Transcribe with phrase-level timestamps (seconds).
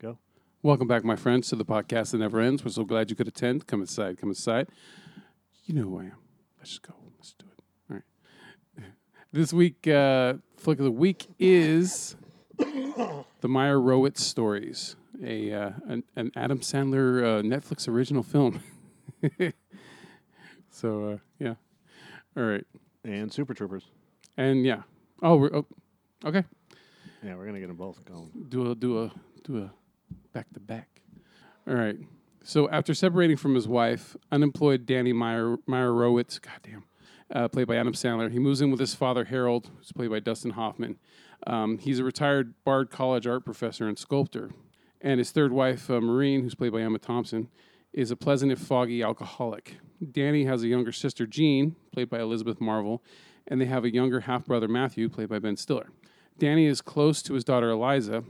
[0.00, 0.16] Go.
[0.62, 2.64] Welcome back, my friends, to the podcast that never ends.
[2.64, 3.66] We're so glad you could attend.
[3.66, 4.68] Come inside, come inside.
[5.66, 6.16] You know who I am.
[6.56, 6.94] Let's just go.
[7.18, 7.62] Let's do it.
[7.90, 8.90] All right.
[9.32, 12.16] This week, uh, flick of the week is
[12.56, 18.62] the Meyerowitz stories, a uh, an, an Adam Sandler uh, Netflix original film.
[20.70, 21.54] so uh, yeah,
[22.38, 22.66] all right,
[23.04, 23.84] And Super Troopers.
[24.38, 24.82] and yeah.
[25.22, 25.66] Oh, we're, oh,
[26.24, 26.44] okay.
[27.22, 28.30] Yeah, we're gonna get them both going.
[28.48, 29.12] do a do a
[29.44, 29.70] do a
[30.32, 31.02] back to back.
[31.68, 31.96] All right.
[32.42, 36.84] So after separating from his wife, unemployed Danny Meyer Meyerowitz, goddamn,
[37.32, 40.20] uh, played by Adam Sandler, he moves in with his father Harold, who's played by
[40.20, 40.98] Dustin Hoffman.
[41.46, 44.50] Um, he's a retired Bard College art professor and sculptor,
[45.00, 47.48] and his third wife, uh, Maureen, who's played by Emma Thompson,
[47.92, 49.76] is a pleasant if foggy alcoholic.
[50.12, 53.02] Danny has a younger sister, Jean, played by Elizabeth Marvel,
[53.46, 55.90] and they have a younger half brother, Matthew, played by Ben Stiller.
[56.38, 58.24] Danny is close to his daughter Eliza,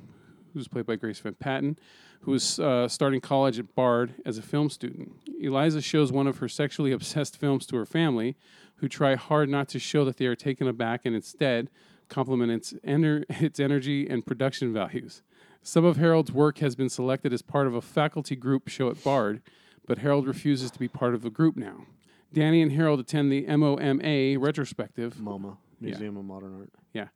[0.53, 1.79] who's played by Grace Van Patten,
[2.23, 5.13] who is uh, starting college at Bard as a film student.
[5.41, 8.37] Eliza shows one of her sexually obsessed films to her family,
[8.77, 11.69] who try hard not to show that they are taken aback and instead
[12.09, 15.23] compliment its, ener- its energy and production values.
[15.63, 19.03] Some of Harold's work has been selected as part of a faculty group show at
[19.05, 19.43] Bard,
[19.87, 21.87] but Harold refuses to be part of the group now.
[22.33, 26.71] Danny and Harold attend the MOMA retrospective, MoMA, Museum of Modern Art.
[26.93, 27.09] yeah,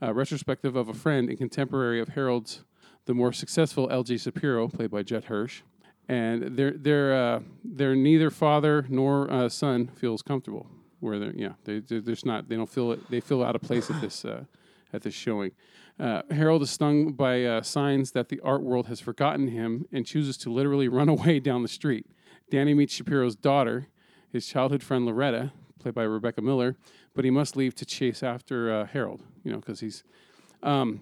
[0.00, 2.64] uh, retrospective of a friend and contemporary of Harold's,
[3.06, 4.18] the more successful L.J.
[4.18, 5.62] Shapiro, played by Judd Hirsch,
[6.08, 10.66] and their their uh, their neither father nor uh, son feels comfortable.
[11.00, 13.62] Where they're yeah they they're just not they don't feel it they feel out of
[13.62, 14.44] place at this uh,
[14.92, 15.52] at this showing.
[15.98, 20.06] Uh, Harold is stung by uh, signs that the art world has forgotten him and
[20.06, 22.06] chooses to literally run away down the street.
[22.50, 23.88] Danny meets Shapiro's daughter,
[24.30, 26.76] his childhood friend Loretta, played by Rebecca Miller,
[27.14, 30.04] but he must leave to chase after uh, Harold, you know, because he's.
[30.62, 31.00] Um,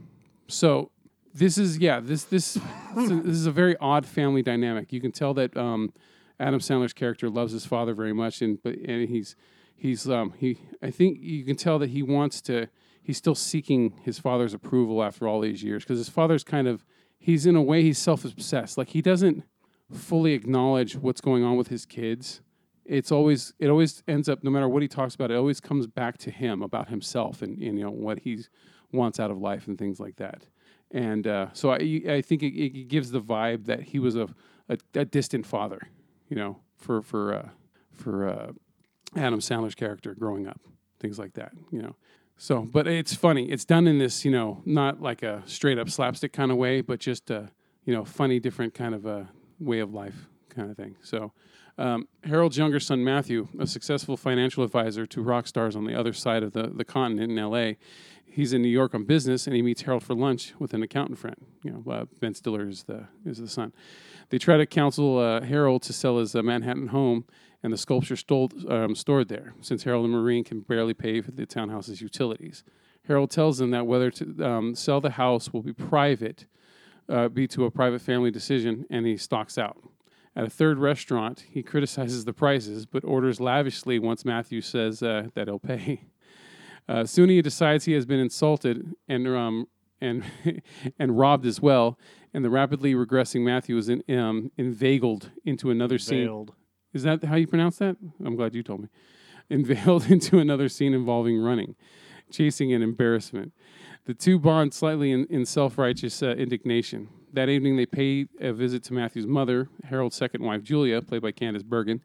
[0.49, 0.91] so
[1.35, 2.59] this is yeah this this
[2.97, 4.93] this is- a very odd family dynamic.
[4.93, 5.93] You can tell that um,
[6.39, 9.37] Adam Sandler's character loves his father very much, and but and he's
[9.77, 12.69] he's um, he I think you can tell that he wants to.
[13.03, 16.85] He's still seeking his father's approval after all these years because his father's kind of
[17.19, 18.77] he's in a way he's self obsessed.
[18.79, 19.43] Like he doesn't
[19.93, 22.43] fully acknowledge what's going on with his kids
[22.85, 25.87] it's always it always ends up no matter what he talks about it always comes
[25.87, 28.39] back to him about himself and, and you know what he
[28.93, 30.47] wants out of life and things like that
[30.93, 34.29] and uh, so I, I think it, it gives the vibe that he was a,
[34.69, 35.89] a, a distant father
[36.29, 37.49] you know for for uh,
[37.93, 38.53] for uh,
[39.17, 40.61] Adam Sandler's character growing up
[40.99, 41.97] things like that you know
[42.37, 45.89] so but it's funny it's done in this you know not like a straight up
[45.89, 47.51] slapstick kind of way but just a
[47.85, 51.33] you know funny different kind of a way of life kind of thing so
[51.81, 56.13] um, Harold's younger son Matthew, a successful financial advisor to rock stars on the other
[56.13, 57.79] side of the, the continent in L.A.,
[58.31, 61.19] he's in New York on business, and he meets Harold for lunch with an accountant
[61.19, 61.37] friend.
[61.63, 63.73] You know, uh, Ben Stiller is the is the son.
[64.31, 67.25] They try to counsel uh, Harold to sell his uh, Manhattan home
[67.63, 71.31] and the sculpture stole, um, stored there, since Harold and Maureen can barely pay for
[71.31, 72.65] the townhouse's utilities.
[73.07, 76.47] Harold tells them that whether to um, sell the house will be private,
[77.09, 79.77] uh, be to a private family decision, and he stalks out.
[80.37, 85.29] At a third restaurant, he criticizes the prices, but orders lavishly once Matthew says uh,
[85.35, 86.05] that he'll pay.
[86.91, 89.69] Uh, soon he decides he has been insulted and um,
[90.01, 90.25] and
[90.99, 91.97] and robbed as well,
[92.35, 96.27] and the rapidly regressing Matthew is in, um, inveigled into another scene.
[96.93, 97.97] Is that how you pronounce that?
[98.25, 98.89] I'm glad you told me.
[99.51, 101.75] Inveigled into another scene involving running,
[102.31, 103.53] chasing, and embarrassment.
[104.07, 107.09] The two bond slightly in, in self righteous uh, indignation.
[107.33, 111.31] That evening, they pay a visit to Matthew's mother, Harold's second wife, Julia, played by
[111.31, 112.03] Candice Bergen,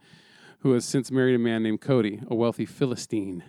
[0.60, 3.44] who has since married a man named Cody, a wealthy Philistine.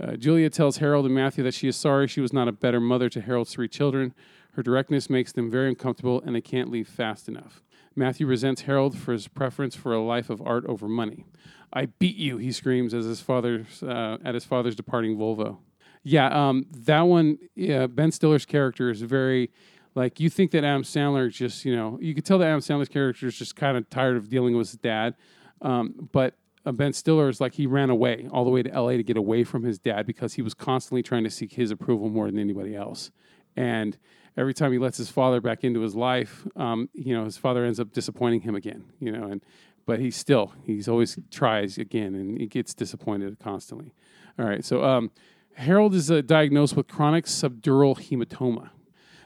[0.00, 2.80] Uh, Julia tells Harold and Matthew that she is sorry she was not a better
[2.80, 4.14] mother to Harold's three children.
[4.52, 7.62] Her directness makes them very uncomfortable, and they can't leave fast enough.
[7.96, 11.26] Matthew resents Harold for his preference for a life of art over money.
[11.72, 15.58] I beat you, he screams as his father's, uh, at his father's departing Volvo.
[16.04, 19.50] Yeah, um, that one, yeah, Ben Stiller's character is very,
[19.94, 22.88] like, you think that Adam Sandler just, you know, you could tell that Adam Sandler's
[22.88, 25.14] character is just kind of tired of dealing with his dad.
[25.60, 26.34] Um, but
[26.66, 29.16] uh, Ben Stiller is like he ran away all the way to LA to get
[29.16, 32.38] away from his dad because he was constantly trying to seek his approval more than
[32.38, 33.10] anybody else.
[33.56, 33.96] And
[34.36, 37.64] every time he lets his father back into his life, um, you know, his father
[37.64, 39.42] ends up disappointing him again, you know, and
[39.86, 43.92] but he still he's always tries again and he gets disappointed constantly.
[44.38, 45.10] All right, so um,
[45.54, 48.70] Harold is uh, diagnosed with chronic subdural hematoma,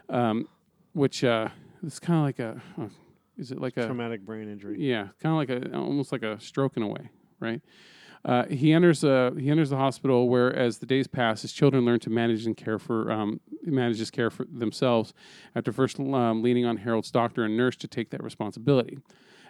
[0.09, 0.49] um,
[0.95, 1.49] which uh,
[1.85, 2.89] is kind of like a uh,
[3.37, 4.77] is it like a Traumatic brain injury.
[4.79, 7.11] yeah, kind of like a almost like a stroke in a way,
[7.43, 7.61] right?
[8.25, 11.85] Uh, he enters uh, he enters the hospital where, as the days pass, his children
[11.85, 15.13] learn to manage and care for um, manage his care for themselves.
[15.57, 18.99] After first um, leaning on Harold's doctor and nurse to take that responsibility.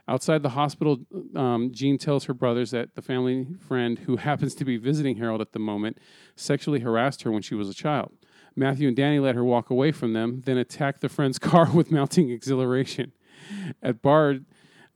[0.09, 0.99] Outside the hospital,
[1.37, 5.41] um, Jean tells her brothers that the family friend who happens to be visiting Harold
[5.41, 5.99] at the moment
[6.35, 8.13] sexually harassed her when she was a child.
[8.57, 11.91] Matthew and Danny let her walk away from them, then attack the friend's car with
[11.91, 13.13] mounting exhilaration.
[13.83, 14.45] At Bard,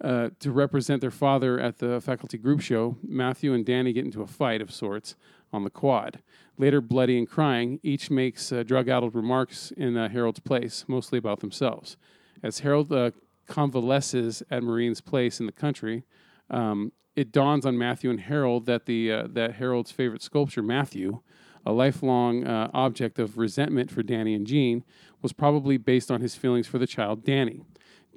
[0.02, 4.22] uh, to represent their father at the faculty group show, Matthew and Danny get into
[4.22, 5.16] a fight of sorts
[5.52, 6.20] on the quad.
[6.58, 11.19] Later, bloody and crying, each makes uh, drug addled remarks in uh, Harold's place, mostly
[11.19, 11.96] about themselves.
[12.43, 13.12] As Harold uh,
[13.46, 16.04] convalesces at Maureen's place in the country,
[16.50, 21.20] um, it dawns on Matthew and Harold that, the, uh, that Harold's favorite sculpture, Matthew,
[21.64, 24.84] a lifelong object of resentment for Danny and Jean,
[25.20, 27.62] was probably based on his feelings for the child, Danny.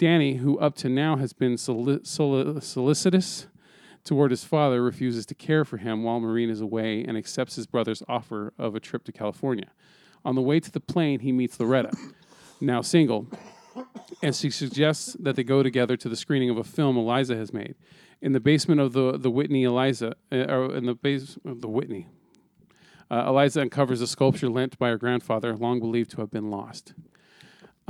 [0.00, 3.48] Danny, who up to now has been soli- soli- solicitous
[4.02, 7.66] toward his father, refuses to care for him while Maureen is away and accepts his
[7.66, 9.66] brother's offer of a trip to California.
[10.24, 11.94] On the way to the plane, he meets Loretta,
[12.62, 13.26] now single,
[14.22, 17.52] and she suggests that they go together to the screening of a film Eliza has
[17.52, 17.74] made.
[18.22, 21.68] In the basement of the, the Whitney Eliza, uh, or in the base of the
[21.68, 22.06] Whitney,
[23.10, 26.94] uh, Eliza uncovers a sculpture lent by her grandfather, long believed to have been lost.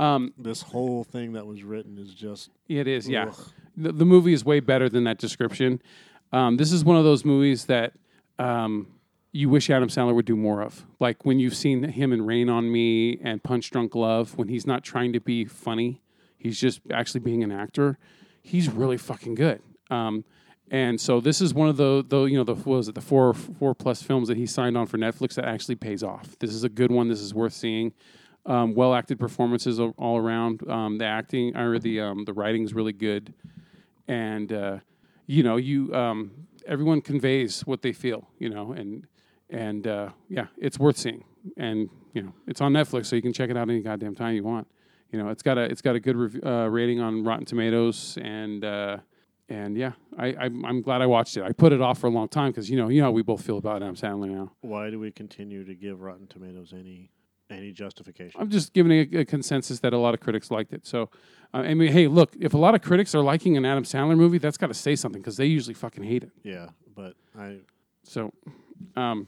[0.01, 3.31] Um, This whole thing that was written is just it is, yeah.
[3.77, 5.81] The, the movie is way better than that description.
[6.33, 7.93] Um, this is one of those movies that
[8.39, 8.87] um,
[9.31, 10.85] you wish Adam Sandler would do more of.
[10.99, 14.65] Like when you've seen him in Rain on Me and Punch Drunk Love, when he's
[14.65, 16.01] not trying to be funny,
[16.37, 17.97] he's just actually being an actor.
[18.41, 19.61] He's really fucking good.
[19.89, 20.25] Um,
[20.69, 23.01] and so this is one of the, the you know the what was it the
[23.01, 26.37] four four plus films that he signed on for Netflix that actually pays off.
[26.39, 27.07] This is a good one.
[27.07, 27.93] This is worth seeing.
[28.45, 30.67] Um, well acted performances all around.
[30.67, 33.33] Um, the acting or the um, the writing is really good,
[34.07, 34.79] and uh,
[35.27, 36.31] you know you um,
[36.65, 38.27] everyone conveys what they feel.
[38.39, 39.05] You know, and
[39.51, 41.23] and uh, yeah, it's worth seeing.
[41.57, 44.35] And you know, it's on Netflix, so you can check it out any goddamn time
[44.35, 44.67] you want.
[45.11, 48.17] You know, it's got a it's got a good rev- uh, rating on Rotten Tomatoes,
[48.21, 48.97] and uh,
[49.49, 51.43] and yeah, I I'm, I'm glad I watched it.
[51.43, 53.21] I put it off for a long time because you know you know how we
[53.21, 54.51] both feel about Adam Sandler now.
[54.61, 57.11] why do we continue to give Rotten Tomatoes any
[57.51, 58.39] any justification?
[58.41, 60.85] I'm just giving a, a consensus that a lot of critics liked it.
[60.87, 61.09] So,
[61.53, 64.17] uh, I mean, hey, look, if a lot of critics are liking an Adam Sandler
[64.17, 66.31] movie, that's got to say something because they usually fucking hate it.
[66.43, 67.57] yeah, but I
[68.03, 68.31] So,
[68.95, 69.27] um,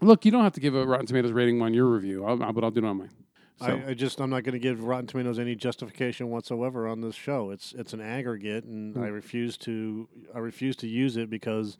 [0.00, 2.52] look, you don't have to give a Rotten Tomatoes rating on your review, I'll, I'll-
[2.52, 3.10] but I'll do it on mine.
[3.58, 7.00] So, I, I just I'm not going to give Rotten Tomatoes any justification whatsoever on
[7.00, 7.50] this show.
[7.50, 9.02] It's it's an aggregate, and Hmm.
[9.04, 11.78] I refuse to I refuse to use it because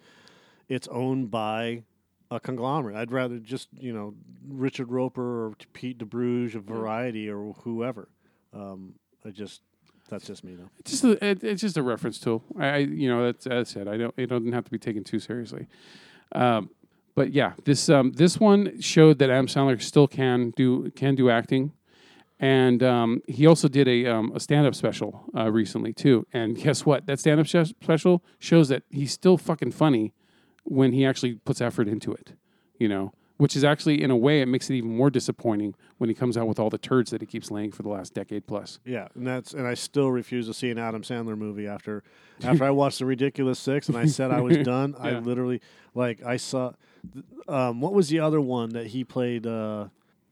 [0.68, 1.82] it's owned by
[2.32, 2.96] a conglomerate.
[2.96, 4.14] I'd rather just you know
[4.48, 8.08] Richard Roeper or Pete Debruge of Variety or whoever.
[8.54, 8.94] Um,
[9.24, 9.60] I just
[10.08, 10.70] that's just me though.
[10.78, 12.42] it's just a, it, it's just a reference tool.
[12.58, 13.88] I, I you know that's as I said.
[13.88, 15.66] I don't it doesn't have to be taken too seriously.
[16.34, 16.70] Um,
[17.14, 21.28] but yeah, this um, this one showed that Adam Sandler still can do can do
[21.28, 21.72] acting,
[22.40, 26.26] and um, he also did a um, a stand up special uh, recently too.
[26.32, 27.04] And guess what?
[27.04, 30.14] That stand up sh- special shows that he's still fucking funny
[30.64, 32.32] when he actually puts effort into it.
[32.78, 33.12] You know,
[33.42, 36.36] which is actually in a way it makes it even more disappointing when he comes
[36.36, 38.78] out with all the turds that he keeps laying for the last decade plus.
[38.84, 42.04] Yeah, and that's and I still refuse to see an Adam Sandler movie after
[42.44, 44.94] after I watched The Ridiculous Six and I said I was done.
[44.98, 45.60] I literally
[45.94, 46.72] like I saw
[47.48, 49.88] um, what was the other one that he played uh,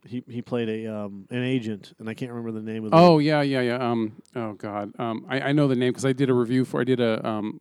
[0.06, 2.96] he he played a um, an agent and I can't remember the name of the
[2.96, 3.90] Oh yeah, yeah, yeah.
[3.90, 4.92] Um, oh god.
[5.00, 6.80] Um, I, I know the name because I did a review for.
[6.80, 7.60] I did a um,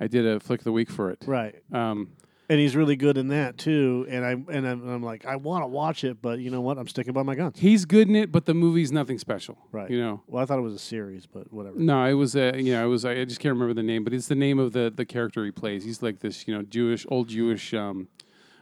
[0.00, 1.24] I did a flick of the week for it.
[1.26, 1.54] right.
[1.72, 2.08] Um,
[2.50, 4.06] And he's really good in that too.
[4.08, 6.78] And I and I'm, I'm like I want to watch it, but you know what?
[6.78, 7.58] I'm sticking by my guns.
[7.58, 9.58] he's good in it, but the movie's nothing special.
[9.70, 9.90] Right.
[9.90, 10.22] You know.
[10.26, 11.78] Well, I thought it was a series, but whatever.
[11.78, 14.14] No, it was a you know it was I just can't remember the name, but
[14.14, 15.84] it's the name of the the character he plays.
[15.84, 18.08] He's like this you know Jewish old Jewish um,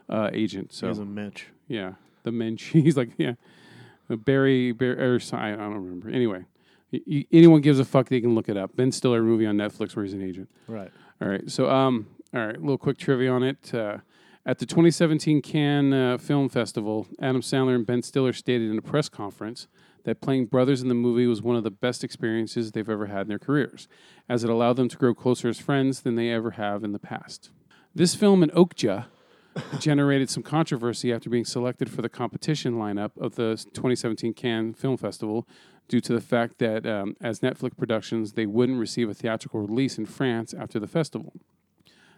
[0.09, 0.73] uh, agent.
[0.73, 1.45] So He's a mensch.
[1.69, 1.93] yeah,
[2.25, 2.73] the mensch.
[2.73, 3.35] He's like yeah,
[4.11, 6.11] Uh, Barry Barry or I I don't remember.
[6.11, 6.45] Anyway,
[6.93, 8.75] y- y- anyone gives a fuck, they can look it up.
[8.75, 10.49] Ben Stiller movie on Netflix where he's an agent.
[10.66, 10.90] Right.
[11.20, 11.50] All right.
[11.50, 13.73] So, um, all right, a little quick trivia on it.
[13.73, 13.99] Uh,
[14.44, 18.82] at the 2017 Cannes uh, Film Festival, Adam Sandler and Ben Stiller stated in a
[18.82, 19.66] press conference
[20.04, 23.23] that playing brothers in the movie was one of the best experiences they've ever had
[23.23, 23.88] in their careers,
[24.28, 26.99] as it allowed them to grow closer as friends than they ever have in the
[26.99, 27.50] past.
[27.94, 29.06] This film in Okja
[29.80, 34.96] generated some controversy after being selected for the competition lineup of the 2017 Cannes Film
[34.96, 35.49] Festival
[35.88, 39.99] due to the fact that, um, as Netflix productions, they wouldn't receive a theatrical release
[39.99, 41.33] in France after the festival.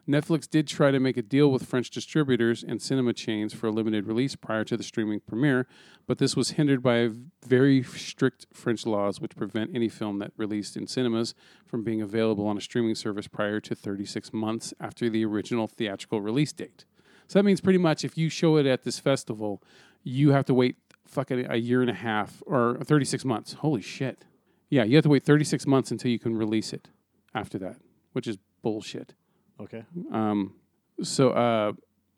[0.09, 3.71] Netflix did try to make a deal with French distributors and cinema chains for a
[3.71, 5.67] limited release prior to the streaming premiere,
[6.07, 7.11] but this was hindered by
[7.47, 11.35] very strict French laws which prevent any film that released in cinemas
[11.67, 16.23] from being available on a streaming service prior to 36 months after the original theatrical
[16.23, 16.87] release date.
[17.27, 19.63] So that means pretty much if you show it at this festival,
[20.03, 20.77] you have to wait
[21.09, 23.55] fucking a year and a half or 36 months.
[23.55, 24.25] Holy shit.
[24.71, 26.89] Yeah, you have to wait 36 months until you can release it
[27.35, 27.77] after that,
[28.13, 29.15] which is bullshit.
[29.61, 29.85] Okay.
[30.13, 30.55] Um,
[31.03, 31.73] so, uh,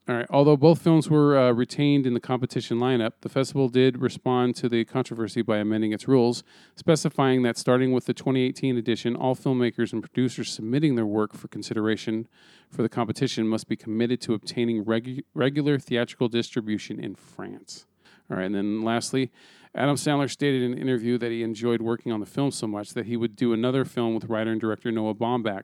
[0.08, 0.26] all right.
[0.30, 4.68] Although both films were uh, retained in the competition lineup, the festival did respond to
[4.68, 6.42] the controversy by amending its rules,
[6.74, 11.46] specifying that starting with the 2018 edition, all filmmakers and producers submitting their work for
[11.46, 12.26] consideration
[12.68, 17.86] for the competition must be committed to obtaining regu- regular theatrical distribution in France.
[18.30, 18.46] All right.
[18.46, 19.30] And then lastly,
[19.74, 22.94] Adam Sandler stated in an interview that he enjoyed working on the film so much
[22.94, 25.62] that he would do another film with writer and director Noah Baumbach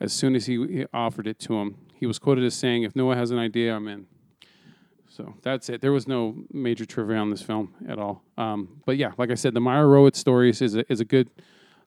[0.00, 1.76] as soon as he, offered it to him.
[1.94, 4.06] He was quoted as saying, If Noah has an idea, I'm in.
[5.08, 5.80] So that's it.
[5.80, 8.24] There was no major trivia on this film at all.
[8.38, 11.30] Um, but yeah, like I said, the Meyerowitz stories is a, is a good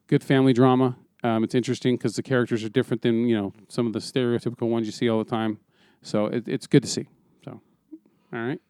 [0.06, 0.96] good family drama.
[1.24, 4.68] Um, it's interesting because the characters are different than you know some of the stereotypical
[4.68, 5.58] ones you see all the time.
[6.02, 7.08] So it, it's good to see.
[7.44, 7.60] So,
[8.32, 8.60] all right.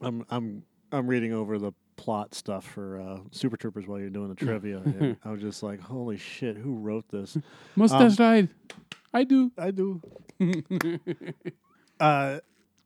[0.00, 0.62] I'm I'm
[0.92, 4.78] I'm reading over the plot stuff for uh, Super Troopers while you're doing the trivia.
[4.84, 7.36] and I was just like, holy shit, who wrote this?
[7.74, 8.48] Mustache died.
[9.12, 9.50] I do.
[9.58, 10.02] I do.
[12.00, 12.38] uh,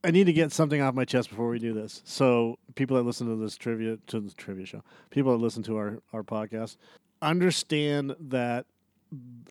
[0.02, 2.02] I need to get something off my chest before we do this.
[2.04, 5.76] So, people that listen to this trivia to the trivia show, people that listen to
[5.76, 6.76] our our podcast,
[7.20, 8.66] understand that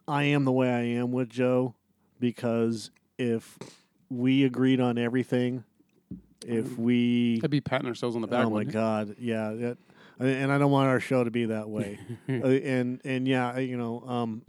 [0.07, 1.75] I am the way I am with Joe
[2.19, 3.57] because if
[4.09, 5.65] we agreed on everything,
[6.45, 8.45] if we That'd be patting ourselves on the back.
[8.45, 9.77] oh my god, yeah, that,
[10.19, 11.99] and I don't want our show to be that way.
[12.29, 14.41] uh, and and yeah, you know, um,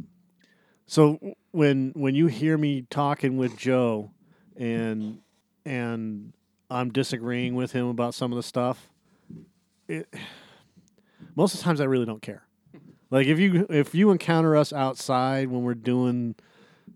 [0.87, 1.19] so
[1.53, 4.11] when when you hear me talking with Joe,
[4.57, 5.19] and
[5.65, 6.33] and
[6.71, 8.89] I'm disagreeing with him about some of the stuff,
[9.89, 10.13] it,
[11.37, 12.45] most of the times I really don't care.
[13.11, 16.35] Like if you if you encounter us outside when we're doing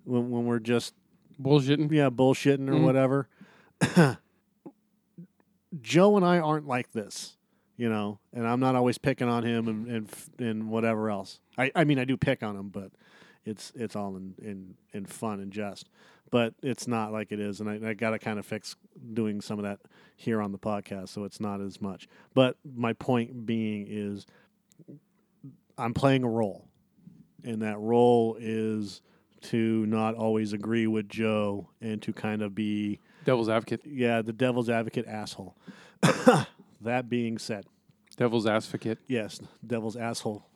[0.05, 0.95] when when we're just
[1.43, 1.91] Bullshitting.
[1.91, 2.83] yeah, bullshitting or Mhm.
[2.85, 3.29] whatever.
[5.81, 7.37] Joe and I aren't like this,
[7.77, 11.41] you know, and I'm not always picking on him and and, and whatever else.
[11.59, 12.91] I, I mean, I do pick on him, but
[13.45, 15.89] it's it's all in, in, in fun and jest.
[16.31, 18.75] But it's not like it is, and I, I got to kind of fix
[19.13, 19.81] doing some of that
[20.17, 22.09] here on the podcast, so it's not as much.
[22.35, 24.27] But my point being is,
[25.79, 26.67] I'm playing a role,
[27.45, 29.01] and that role is
[29.43, 33.83] to not always agree with Joe and to kind of be Devil's advocate.
[33.85, 35.57] yeah, the devil's advocate asshole.
[36.81, 37.67] that being said,
[38.17, 38.99] Devil's advocate.
[39.09, 40.47] yes, devil's asshole.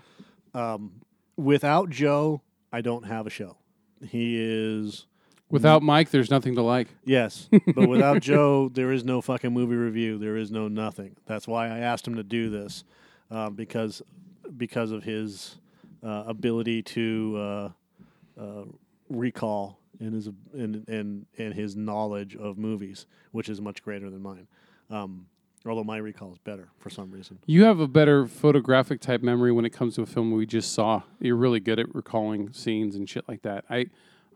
[0.54, 1.00] um,
[1.36, 3.56] without Joe, I don't have a show.
[4.02, 5.06] He is
[5.50, 6.88] Without Mike, there's nothing to like.
[7.04, 10.18] yes, but without Joe, there is no fucking movie review.
[10.18, 11.16] There is no nothing.
[11.26, 12.82] That's why I asked him to do this
[13.30, 14.02] um, because
[14.56, 15.56] because of his
[16.02, 18.64] uh, ability to uh, uh,
[19.08, 24.22] recall and his and, and and his knowledge of movies, which is much greater than
[24.22, 24.46] mine.
[24.90, 25.26] Um,
[25.66, 27.38] although my recall is better for some reason.
[27.46, 30.72] You have a better photographic type memory when it comes to a film we just
[30.72, 31.02] saw.
[31.20, 33.64] You're really good at recalling scenes and shit like that.
[33.70, 33.86] I,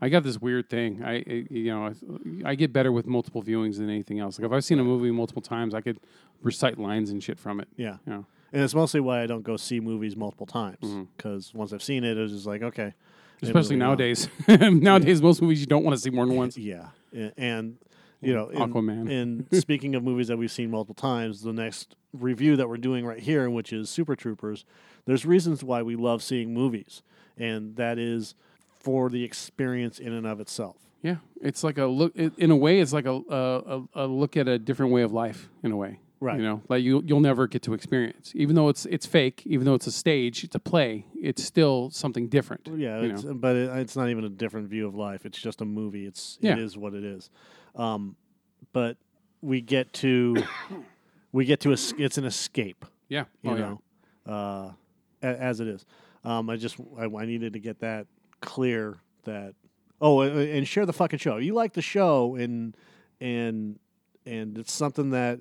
[0.00, 1.02] I got this weird thing.
[1.04, 4.38] I, I- you know, I, I get better with multiple viewings than anything else.
[4.38, 6.00] Like if I've seen a movie multiple times, I could
[6.42, 7.68] recite lines and shit from it.
[7.76, 11.52] Yeah, You know, and it's mostly why I don't go see movies multiple times because
[11.52, 12.94] once I've seen it, it's just like okay.
[13.42, 14.28] Especially really nowadays.
[14.49, 16.57] nowadays, most movies you don't want to see more than once.
[16.59, 16.88] Yeah,
[17.37, 17.76] and,
[18.21, 19.11] you know, in- Aquaman.
[19.11, 23.07] And speaking of movies that we've seen multiple times, the next review that we're doing
[23.07, 24.64] right here, which is Super Troopers,
[25.04, 27.02] there's reasons why we love seeing movies,
[27.37, 28.35] and that is
[28.80, 30.76] for the experience in and of itself.
[31.02, 32.12] Yeah, it's like a look.
[32.16, 35.12] it- In a way, it's like a a a look at a different way of
[35.12, 35.49] life.
[35.62, 36.38] In a way, Right.
[36.38, 38.32] You know, like you you'll never get to experience.
[38.34, 41.06] Even though it's it's fake, even though it's a stage, it's a play.
[41.14, 42.68] It's still something different.
[42.75, 43.34] Yeah, it's, know.
[43.34, 45.25] but it, it's not even a different view of life.
[45.25, 46.06] It's just a movie.
[46.06, 46.54] It's Yeah.
[46.54, 47.30] it is what it is.
[47.76, 48.16] Um,
[48.72, 48.96] but
[49.42, 50.42] we get to
[51.32, 52.84] we get to a, it's an escape.
[53.08, 53.25] Yeah.
[53.42, 53.60] you oh, yeah.
[53.60, 53.82] know,
[54.26, 54.72] uh,
[55.22, 55.87] a- as it is.
[56.25, 58.08] Um, I just I, I needed to get that
[58.40, 59.54] clear that
[60.00, 61.37] oh, and, and share the fucking show.
[61.37, 62.76] You like the show and
[63.20, 63.78] and
[64.26, 65.38] and it's something that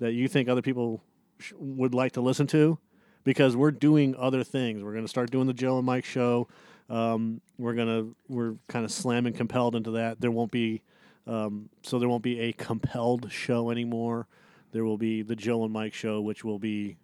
[0.00, 1.02] that you think other people
[1.38, 2.78] sh- would like to listen to
[3.24, 4.82] because we're doing other things.
[4.82, 6.48] We're going to start doing the Joe and Mike show.
[6.88, 10.20] Um, we're gonna we're kind of slamming compelled into that.
[10.20, 10.82] There won't be
[11.26, 14.26] um, so there won't be a compelled show anymore.
[14.72, 16.96] There will be the Joe and Mike show, which will be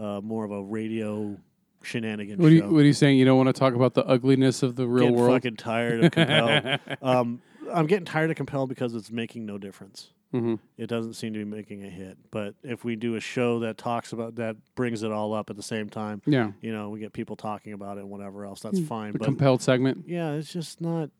[0.00, 1.36] uh, more of a radio
[1.82, 3.18] shenanigans What are, you, what are you saying?
[3.18, 5.34] You don't want to talk about the ugliness of the real getting world?
[5.34, 6.80] fucking tired of compelled.
[7.02, 7.42] um,
[7.72, 10.10] I'm getting tired of compelled because it's making no difference.
[10.40, 12.18] Hmm It doesn't seem to be making a hit.
[12.30, 15.56] But if we do a show that talks about that, brings it all up at
[15.56, 18.60] the same time, Yeah, you know, we get people talking about it and whatever else.
[18.60, 19.12] That's fine.
[19.12, 20.04] the But compelled segment.
[20.08, 21.10] yeah, it's just not.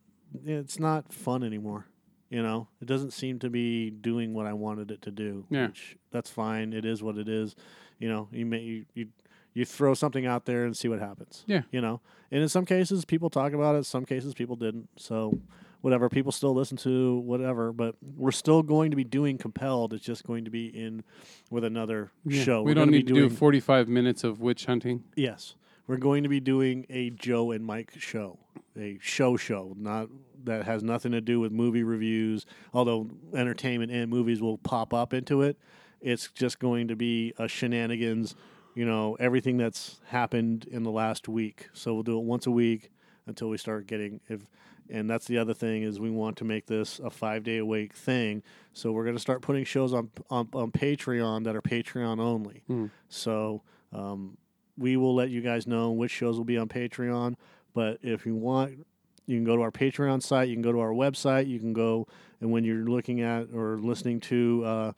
[0.45, 1.87] It's not fun anymore.
[2.29, 5.47] You know, it doesn't seem to be doing what I wanted it to do.
[5.51, 5.67] Yeah.
[5.69, 6.73] Which that's fine.
[6.73, 7.55] It is what it is.
[8.01, 9.09] You know, you may you, you
[9.53, 11.45] you throw something out there and see what happens.
[11.47, 11.63] Yeah.
[11.71, 12.01] You know,
[12.33, 13.87] and in some cases people talk about it.
[13.87, 14.89] Some cases people didn't.
[14.97, 15.39] So
[15.85, 16.09] whatever.
[16.09, 17.71] People still listen to whatever.
[17.71, 19.93] But we're still going to be doing compelled.
[19.93, 21.05] It's just going to be in
[21.51, 22.43] with another Yeah.
[22.43, 22.63] show.
[22.63, 25.05] We We're don't need to do 45 minutes of witch hunting.
[25.15, 28.39] Yes, we're going to be doing a Joe and Mike show,
[28.79, 30.09] a show show, not
[30.45, 32.47] that has nothing to do with movie reviews.
[32.73, 35.59] Although entertainment and movies will pop up into it,
[36.01, 38.35] it's just going to be a shenanigans.
[38.75, 41.69] You know everything that's happened in the last week.
[41.75, 42.91] So we'll do it once a week
[43.27, 44.47] until we start getting if.
[44.91, 47.65] And that's the other thing is we want to make this a five day a
[47.65, 48.43] week thing.
[48.73, 52.63] So we're going to start putting shows on on, on Patreon that are Patreon only.
[52.67, 52.87] Hmm.
[53.09, 53.63] So
[53.93, 54.37] um,
[54.77, 57.37] we will let you guys know which shows will be on Patreon.
[57.75, 58.87] But if you want,
[59.27, 60.49] you can go to our Patreon site.
[60.49, 61.49] You can go to our website.
[61.49, 62.07] You can go,
[62.41, 64.93] and when you're looking at or listening to uh,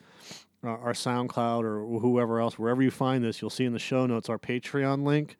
[0.64, 4.28] our SoundCloud or whoever else, wherever you find this, you'll see in the show notes
[4.28, 5.36] our Patreon link.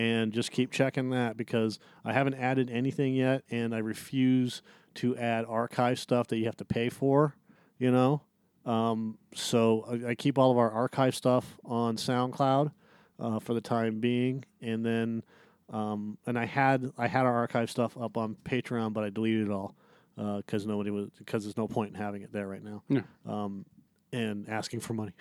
[0.00, 4.62] And just keep checking that because I haven't added anything yet, and I refuse
[4.94, 7.36] to add archive stuff that you have to pay for.
[7.78, 8.22] You know,
[8.64, 12.72] um, so I, I keep all of our archive stuff on SoundCloud
[13.18, 15.22] uh, for the time being, and then
[15.70, 19.48] um, and I had I had our archive stuff up on Patreon, but I deleted
[19.48, 19.74] it all
[20.16, 22.82] because nobody was because there's no point in having it there right now.
[22.88, 23.02] Yeah.
[23.26, 23.66] Um,
[24.12, 25.12] and asking for money.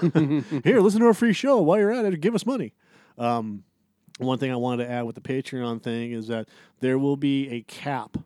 [0.62, 1.62] Here, listen to our free show.
[1.62, 2.74] While you're at it, give us money.
[3.18, 3.64] Um,
[4.18, 6.48] one thing I wanted to add with the Patreon thing is that
[6.80, 8.16] there will be a cap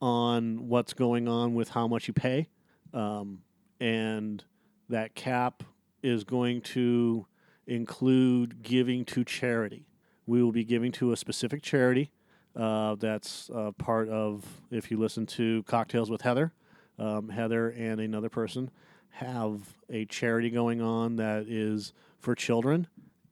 [0.00, 2.48] on what's going on with how much you pay,
[2.92, 3.42] um,
[3.80, 4.42] and
[4.88, 5.62] that cap
[6.02, 7.26] is going to
[7.66, 9.86] include giving to charity.
[10.26, 12.10] We will be giving to a specific charity.
[12.54, 16.52] Uh, that's uh, part of if you listen to Cocktails with Heather,
[16.98, 18.70] um, Heather and another person
[19.10, 19.60] have
[19.90, 22.86] a charity going on that is for children,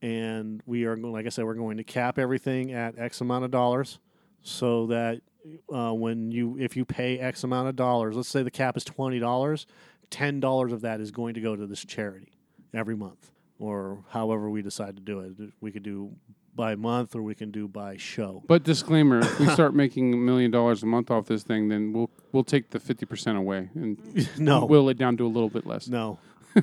[0.04, 3.46] and we are go- like I said, we're going to cap everything at X amount
[3.46, 3.98] of dollars,
[4.42, 5.22] so that
[5.74, 8.84] uh, when you if you pay X amount of dollars, let's say the cap is
[8.84, 9.66] twenty dollars,
[10.10, 12.32] ten dollars of that is going to go to this charity
[12.74, 15.52] every month, or however we decide to do it.
[15.62, 16.12] We could do
[16.54, 18.42] by month, or we can do by show.
[18.46, 21.94] But disclaimer: if we start making a million dollars a month off this thing, then
[21.94, 23.98] we'll we'll take the 50 percent away and
[24.38, 25.88] no, whittle it down to a little bit less.
[25.88, 26.18] no,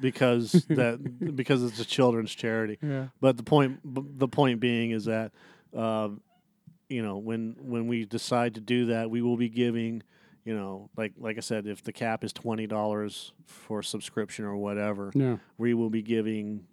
[0.00, 2.78] because that because it's a children's charity.
[2.82, 3.06] Yeah.
[3.20, 5.32] But the point the point being is that
[5.76, 6.20] um,
[6.88, 10.02] you know when when we decide to do that, we will be giving
[10.44, 14.56] you know like like I said, if the cap is twenty dollars for subscription or
[14.56, 15.36] whatever, Yeah.
[15.58, 16.64] we will be giving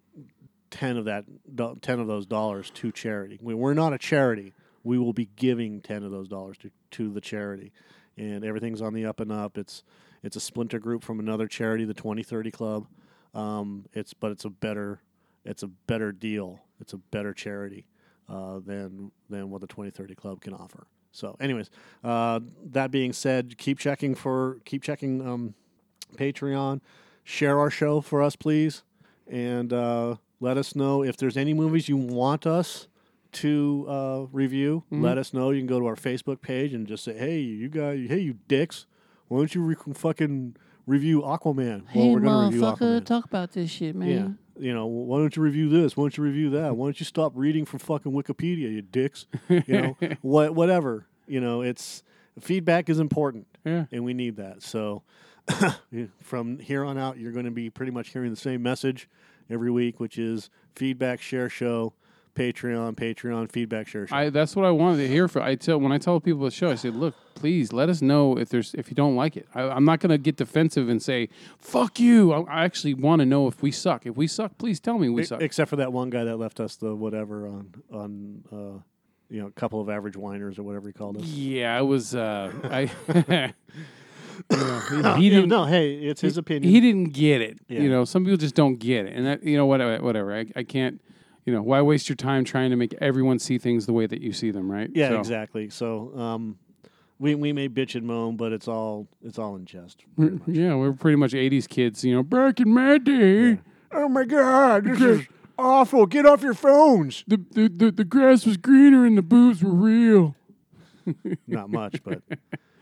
[0.71, 1.25] ten of that
[1.81, 3.39] ten of those dollars to charity.
[3.41, 4.53] We, we're not a charity.
[4.83, 7.73] We will be giving ten of those dollars to to the charity,
[8.17, 9.57] and everything's on the up and up.
[9.57, 9.83] It's
[10.23, 12.87] it's a splinter group from another charity, the Twenty Thirty Club.
[13.37, 15.01] Um, it's but it's a better
[15.45, 16.59] it's a better deal.
[16.81, 17.85] It's a better charity
[18.29, 20.87] uh, than than what the Twenty Thirty Club can offer.
[21.11, 21.69] So, anyways,
[22.03, 25.53] uh, that being said, keep checking for keep checking um,
[26.15, 26.81] Patreon.
[27.23, 28.83] Share our show for us, please,
[29.27, 32.87] and uh, let us know if there's any movies you want us
[33.33, 34.83] to uh, review.
[34.91, 35.01] Mhm.
[35.01, 35.49] Let us know.
[35.51, 38.37] You can go to our Facebook page and just say, "Hey, you guys, hey, you
[38.47, 38.85] dicks,
[39.27, 40.55] why don't you re- fucking
[40.87, 43.05] review Aquaman?" Hey, we're gonna review motherfucker, Aquaman.
[43.05, 44.09] talk about this shit, man.
[44.09, 44.27] Yeah.
[44.59, 45.95] You know, why don't you review this?
[45.95, 46.75] Why don't you review that?
[46.75, 49.27] Why don't you stop reading from fucking Wikipedia, you dicks?
[49.49, 51.05] You know, what, whatever.
[51.27, 52.01] You know, it's
[52.39, 53.85] feedback is important, Yeah.
[53.91, 54.63] and we need that.
[54.63, 55.03] So,
[56.23, 59.07] from here on out, you're going to be pretty much hearing the same message
[59.49, 61.93] every week, which is feedback, share show,
[62.37, 64.15] Patreon, Patreon, feedback, share show.
[64.15, 65.27] I that's what I wanted to hear.
[65.27, 68.01] For I tell when I tell people the show, I say, look, please let us
[68.01, 69.47] know if there's if you don't like it.
[69.55, 72.31] I, I'm not gonna get defensive and say fuck you.
[72.31, 74.05] I, I actually want to know if we suck.
[74.05, 75.41] If we suck, please tell me we suck.
[75.41, 78.81] Except for that one guy that left us the whatever on on uh,
[79.29, 81.23] you know a couple of average whiners or whatever he called us.
[81.23, 82.13] yeah, I was.
[82.13, 83.53] Uh, I.
[84.51, 85.49] you know, he, he didn't.
[85.49, 86.71] know, hey, it's his opinion.
[86.71, 87.57] He didn't get it.
[87.67, 87.81] Yeah.
[87.81, 90.03] You know, some people just don't get it, and that, you know whatever.
[90.03, 90.35] Whatever.
[90.37, 91.01] I, I can't.
[91.47, 94.19] You know, why waste your time trying to make everyone see things the way that
[94.21, 94.89] you see them, right?
[94.93, 95.69] Yeah, So- exactly.
[95.69, 96.57] So um,
[97.19, 100.03] we we may bitch and moan, but it's all it's all in jest.
[100.17, 100.57] We're- pretty much.
[100.61, 102.03] Yeah, we're pretty much '80s kids.
[102.03, 103.59] You know, back in my day.
[103.93, 104.83] Oh my God!
[104.83, 106.05] This is awful.
[106.05, 107.23] Get off your phones.
[107.25, 110.35] The, the, the, the grass was greener and the boobs were real.
[111.47, 112.21] Not much, but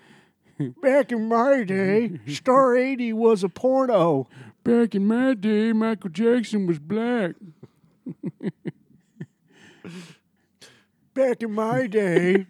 [0.82, 4.28] back in my day, Star 80 was a porno.
[4.63, 7.36] Back in my day, Michael Jackson was black.
[11.13, 12.46] Back in my day.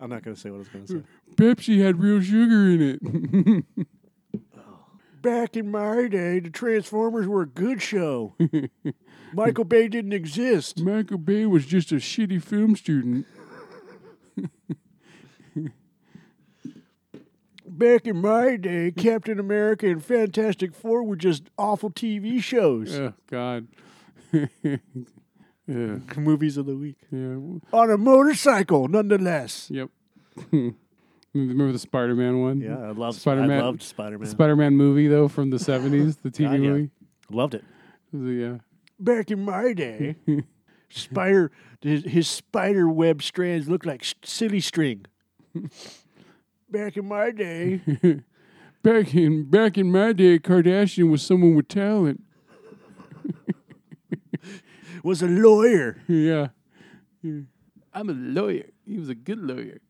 [0.00, 1.02] I'm not going to say what I was going to say.
[1.34, 2.98] Pepsi had real sugar in
[3.76, 3.86] it.
[5.22, 8.34] Back in my day, the Transformers were a good show.
[9.34, 10.80] Michael Bay didn't exist.
[10.80, 13.26] Michael Bay was just a shitty film student.
[17.80, 22.94] Back in my day, Captain America and Fantastic Four were just awful TV shows.
[22.94, 23.68] Oh, God.
[24.32, 24.76] yeah.
[25.66, 26.98] Movies of the week.
[27.10, 27.36] Yeah.
[27.72, 29.70] On a motorcycle, nonetheless.
[29.72, 29.88] Yep.
[31.32, 32.60] Remember the Spider Man one?
[32.60, 34.28] Yeah, I loved Spider-Man- I loved Spider Man.
[34.28, 36.58] Spider Man movie, though, from the 70s, the TV Ah, yeah.
[36.58, 36.90] movie?
[37.30, 37.64] loved it.
[38.12, 38.58] Yeah.
[38.98, 40.16] Back in my day,
[40.90, 45.06] spider his, his spider web strands looked like silly string.
[46.70, 47.80] Back in my day,
[48.82, 52.22] Back in back in my day, Kardashian was someone with talent.
[55.04, 56.00] was a lawyer.
[56.08, 56.48] Yeah.
[57.92, 58.70] I'm a lawyer.
[58.86, 59.80] He was a good lawyer.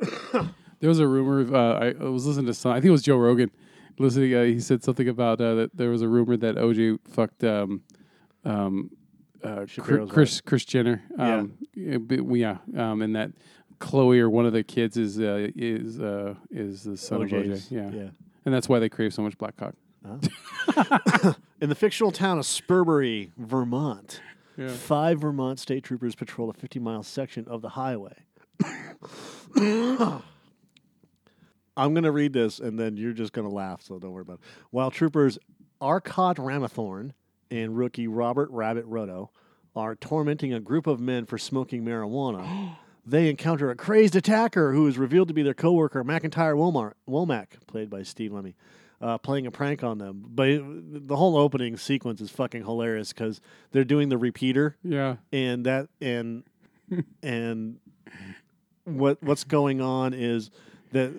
[0.32, 1.40] there was a rumor.
[1.40, 2.70] Of, uh, I, I was listening to some.
[2.70, 3.50] I think it was Joe Rogan.
[3.98, 7.42] Listening, uh, he said something about uh, that there was a rumor that OJ fucked
[7.42, 7.82] um,
[8.44, 8.90] um,
[9.42, 11.02] uh, Chris, Chris Kris Jenner.
[11.18, 13.32] Um, yeah, but- yeah, um, and that
[13.80, 17.70] Khloe or one of the kids is uh, is uh, is the son of OJ.
[17.70, 17.90] Yeah.
[17.90, 18.08] yeah.
[18.44, 19.74] and that's why they crave so much black cock.
[21.60, 24.20] In the fictional town of Spurbury, Vermont,
[24.56, 24.68] Yeah.
[24.68, 28.14] five Vermont state troopers patrol a 50 mile section of the highway.
[31.78, 34.22] I'm going to read this and then you're just going to laugh, so don't worry
[34.22, 34.40] about it.
[34.70, 35.38] While troopers
[35.80, 37.12] Arcot Ramathorn
[37.50, 39.30] and rookie Robert Rabbit Roto
[39.74, 44.86] are tormenting a group of men for smoking marijuana, they encounter a crazed attacker who
[44.86, 46.56] is revealed to be their coworker, McIntyre
[47.08, 48.54] Womack, played by Steve Lemme
[49.00, 50.24] uh, playing a prank on them.
[50.28, 53.40] But the whole opening sequence is fucking hilarious because
[53.72, 54.76] they're doing the repeater.
[54.82, 56.44] Yeah, and that and
[57.22, 57.78] and
[58.84, 60.50] what what's going on is
[60.92, 61.12] that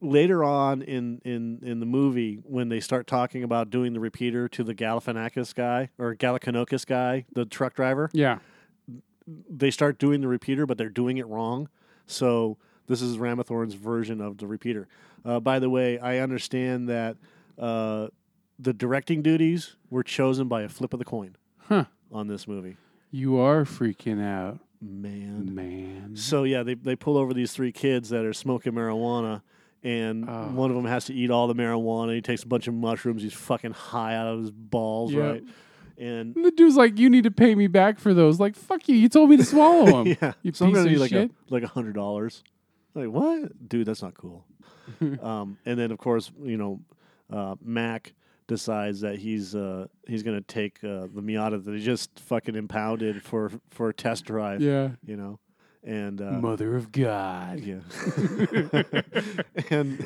[0.00, 4.48] later on in in in the movie when they start talking about doing the repeater
[4.48, 8.38] to the Galifianakis guy or Galifianakis guy, the truck driver, yeah,
[9.26, 11.68] they start doing the repeater, but they're doing it wrong.
[12.06, 14.88] So this is Ramathorn's version of the repeater.
[15.24, 17.16] Uh, by the way, I understand that
[17.58, 18.08] uh,
[18.58, 21.36] the directing duties were chosen by a flip of the coin
[21.68, 21.84] huh?
[22.10, 22.76] on this movie.
[23.10, 25.54] You are freaking out, Man.
[25.54, 26.16] man.
[26.16, 29.42] So yeah, they they pull over these three kids that are smoking marijuana,
[29.84, 30.48] and Oh.
[30.52, 32.14] one of them has to eat all the marijuana.
[32.14, 33.22] He takes a bunch of mushrooms.
[33.22, 35.20] He's fucking high out of his balls, Yeah.
[35.22, 35.44] right?
[36.02, 38.88] And And the dude's like, "You need to pay me back for those." Like, fuck
[38.88, 38.96] you!
[38.96, 40.16] You told me to swallow them.
[40.20, 41.30] yeah, You so I'm piece gonna of like shit.
[41.30, 42.42] a like a hundred dollars.
[42.94, 43.86] Like what, dude?
[43.86, 44.44] That's not cool.
[45.22, 46.80] um, and then of course, you know,
[47.32, 48.12] uh, Mac
[48.48, 53.22] decides that he's uh, he's gonna take uh, the Miata that he just fucking impounded
[53.22, 54.60] for for a test drive.
[54.60, 54.90] yeah.
[55.06, 55.38] You know,
[55.84, 57.60] and uh, Mother of God.
[57.60, 57.78] yeah,
[59.70, 60.04] and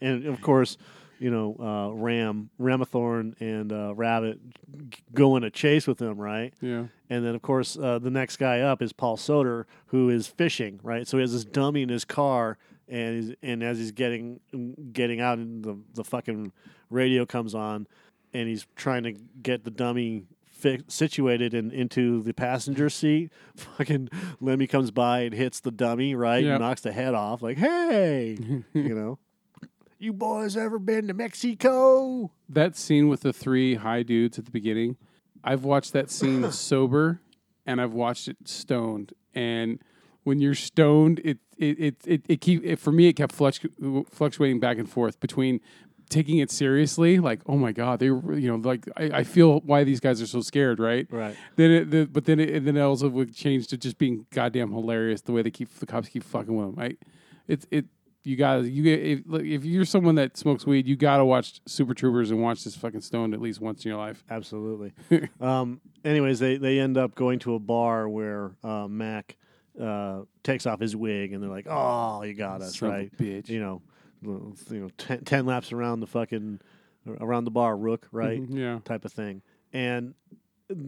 [0.00, 0.76] and of course,
[1.18, 4.38] you know, uh, Ram Ramathorn and uh, Rabbit
[4.90, 6.52] g- go in a chase with him, right?
[6.60, 6.86] Yeah.
[7.10, 10.80] And then, of course, uh, the next guy up is Paul Soter, who is fishing,
[10.82, 11.06] right?
[11.06, 14.40] So he has this dummy in his car, and and as he's getting
[14.92, 16.52] getting out, and the the fucking
[16.90, 17.86] radio comes on,
[18.32, 23.30] and he's trying to get the dummy fi- situated and into the passenger seat.
[23.56, 24.08] Fucking
[24.40, 26.42] Lemme comes by and hits the dummy, right?
[26.44, 26.60] Yep.
[26.60, 28.36] Knocks the head off, like, "Hey,
[28.72, 29.18] you know,
[30.04, 34.50] you boys ever been to Mexico?" That scene with the three high dudes at the
[34.50, 34.96] beginning,
[35.42, 37.20] I've watched that scene sober,
[37.66, 39.12] and I've watched it stoned.
[39.34, 39.80] And
[40.22, 43.08] when you're stoned, it it it it, it keep it, for me.
[43.08, 45.60] It kept fluctu- fluctuating back and forth between
[46.08, 49.60] taking it seriously, like oh my god, they were, you know like I, I feel
[49.60, 51.06] why these guys are so scared, right?
[51.10, 51.36] Right.
[51.56, 54.26] Then it, the, but then it, and then it also would change to just being
[54.30, 56.84] goddamn hilarious the way they keep the cops keep fucking with them.
[56.84, 56.96] I,
[57.48, 57.86] it's it
[58.24, 61.60] you gotta you get if, if you're someone that smokes weed, you got to watch
[61.66, 64.24] Super Troopers and watch this fucking stoned at least once in your life.
[64.30, 64.92] Absolutely.
[65.40, 69.36] um, anyways, they, they end up going to a bar where uh, Mac
[69.80, 73.48] uh, takes off his wig, and they're like, "Oh, you got us Son right." bitch.
[73.48, 73.82] You know,
[74.22, 76.60] you know, ten, laps around the fucking
[77.20, 78.40] around the bar, Rook, right?
[78.40, 78.78] Mhm, yeah.
[78.84, 80.14] Type of thing, and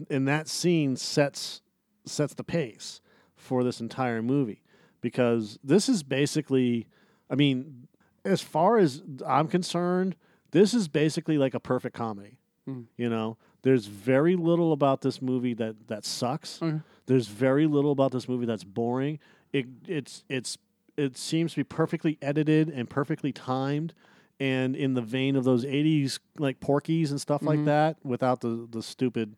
[0.09, 1.61] and that scene sets
[2.05, 3.01] sets the pace
[3.35, 4.63] for this entire movie
[5.01, 6.87] because this is basically,
[7.29, 7.87] I mean,
[8.25, 10.15] as far as I'm concerned,
[10.51, 12.81] this is basically like a perfect comedy Hmm.
[12.97, 16.61] You know, there's very little about this movie that that sucks.
[16.61, 16.81] Okay.
[17.05, 19.19] There's very little about this movie that's boring.
[19.53, 20.57] It it's it's
[20.97, 23.93] it seems to be perfectly edited and perfectly timed
[24.39, 27.65] and in the vein of those 80s like Porky's and stuff like Mhm.
[27.65, 29.37] that without the the stupid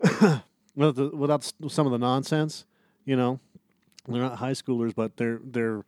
[0.76, 2.64] without, the, without some of the nonsense
[3.04, 3.40] you know
[4.08, 5.84] they're not high schoolers but they're they're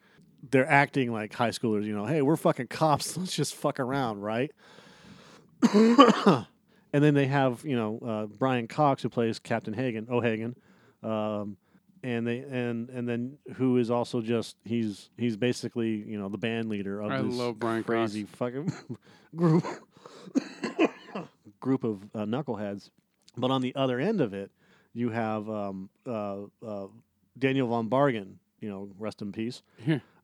[0.51, 4.21] they're acting like high schoolers you know hey we're fucking cops let's just fuck around
[4.21, 4.51] right
[5.73, 6.47] and
[6.93, 10.57] then they have you know uh, Brian Cox who plays Captain Hagen O'Hagan
[11.03, 11.57] um,
[12.03, 16.39] and they and and then who is also just he's he's basically you know the
[16.39, 18.73] band leader of I this Brian crazy fucking
[19.37, 19.65] group
[21.61, 22.91] group of uh, knuckleheads.
[23.37, 24.51] But on the other end of it,
[24.93, 26.87] you have um, uh, uh,
[27.39, 28.39] Daniel von Bargen.
[28.63, 29.63] You know, rest in peace.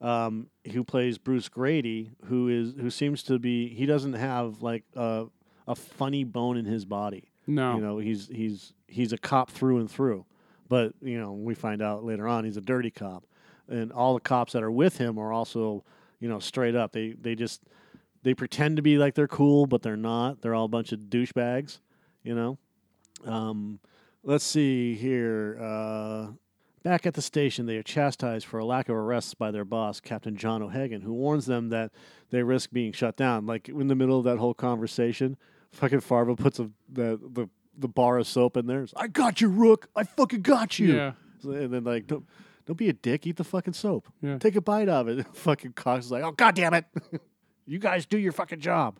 [0.01, 2.13] Um, who plays Bruce Grady?
[2.27, 5.27] Who is who seems to be he doesn't have like a
[5.67, 7.31] a funny bone in his body.
[7.47, 7.75] No.
[7.75, 10.25] You know, he's he's he's a cop through and through.
[10.69, 13.25] But you know, we find out later on he's a dirty cop,
[13.69, 15.85] and all the cops that are with him are also
[16.21, 16.93] you know straight up.
[16.93, 17.63] They they just
[18.23, 20.43] they pretend to be like they're cool, but they're not.
[20.43, 21.81] They're all a bunch of douchebags.
[22.23, 22.59] You know.
[23.25, 23.81] Um,
[24.23, 25.59] let's see here.
[25.61, 26.29] Uh,
[26.83, 30.01] back at the station, they are chastised for a lack of arrests by their boss,
[30.01, 31.91] Captain John O'Hagan, who warns them that
[32.31, 33.47] they risk being shut down.
[33.47, 35.37] Like in the middle of that whole conversation,
[35.73, 38.83] fucking Farva puts a, the the the bar of soap in there.
[38.83, 39.89] It's, I got you, Rook.
[39.95, 40.95] I fucking got you.
[40.97, 41.13] Yeah.
[41.41, 42.27] So- And then like, don't
[42.67, 43.27] don't be a dick.
[43.27, 44.09] Eat the fucking soap.
[44.21, 44.39] Yeah.
[44.39, 45.27] Take a bite of it.
[45.35, 46.85] fucking Cox is like, oh god damn it,
[47.67, 48.99] you guys do your fucking job.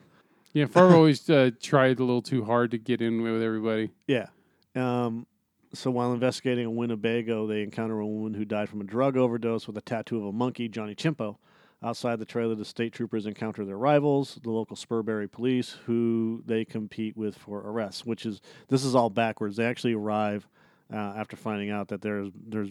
[0.53, 0.67] Yeah.
[0.67, 3.91] Farva always uh, tried a little too hard to get in with everybody.
[4.07, 4.29] Yeah.
[4.75, 5.27] Um,
[5.73, 9.67] so while investigating in Winnebago, they encounter a woman who died from a drug overdose
[9.67, 11.37] with a tattoo of a monkey, Johnny Chimpo.
[11.83, 16.65] Outside the trailer, the state troopers encounter their rivals, the local Spurbury police, who they
[16.65, 18.05] compete with for arrests.
[18.05, 19.57] Which is this is all backwards.
[19.57, 20.49] They actually arrive
[20.93, 22.71] uh, after finding out that there's there's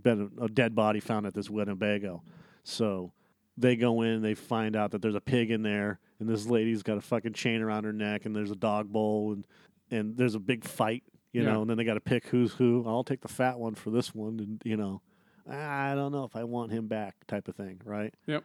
[0.00, 2.22] been a, a dead body found at this Winnebago.
[2.62, 3.12] So
[3.56, 6.82] they go in, they find out that there's a pig in there, and this lady's
[6.82, 9.46] got a fucking chain around her neck, and there's a dog bowl, and
[9.90, 11.02] and there's a big fight,
[11.34, 11.52] you Yeah.
[11.52, 12.84] know, and then they got to pick who's who.
[12.86, 15.02] I'll take the fat one for this one, and you know,
[15.50, 18.14] I don't know if I want him back, type of thing, right?
[18.26, 18.44] Yep.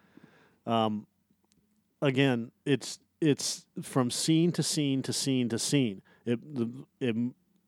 [0.65, 1.08] Um,
[2.02, 6.02] again, it's it's from scene to scene to scene to scene.
[6.25, 7.15] It the it,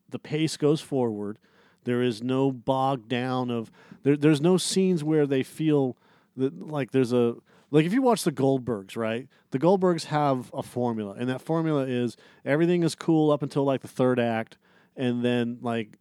[0.09, 1.37] the pace goes forward.
[1.83, 3.71] There is no bog down of
[4.03, 4.15] there.
[4.17, 5.97] There's no scenes where they feel
[6.37, 7.35] that like there's a
[7.71, 9.27] like if you watch the Goldbergs, right?
[9.51, 13.81] The Goldbergs have a formula, and that formula is everything is cool up until like
[13.81, 14.57] the third act,
[14.95, 15.97] and then like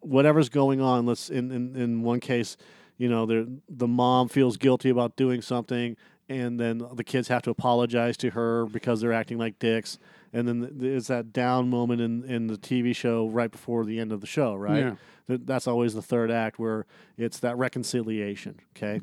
[0.00, 1.06] whatever's going on.
[1.06, 2.56] Let's in in, in one case,
[2.98, 5.96] you know, the the mom feels guilty about doing something,
[6.28, 9.98] and then the kids have to apologize to her because they're acting like dicks.
[10.32, 14.12] And then there's that down moment in, in the TV show right before the end
[14.12, 14.96] of the show, right?
[15.28, 15.36] Yeah.
[15.44, 16.84] That's always the third act where
[17.16, 18.60] it's that reconciliation.
[18.76, 19.00] Okay,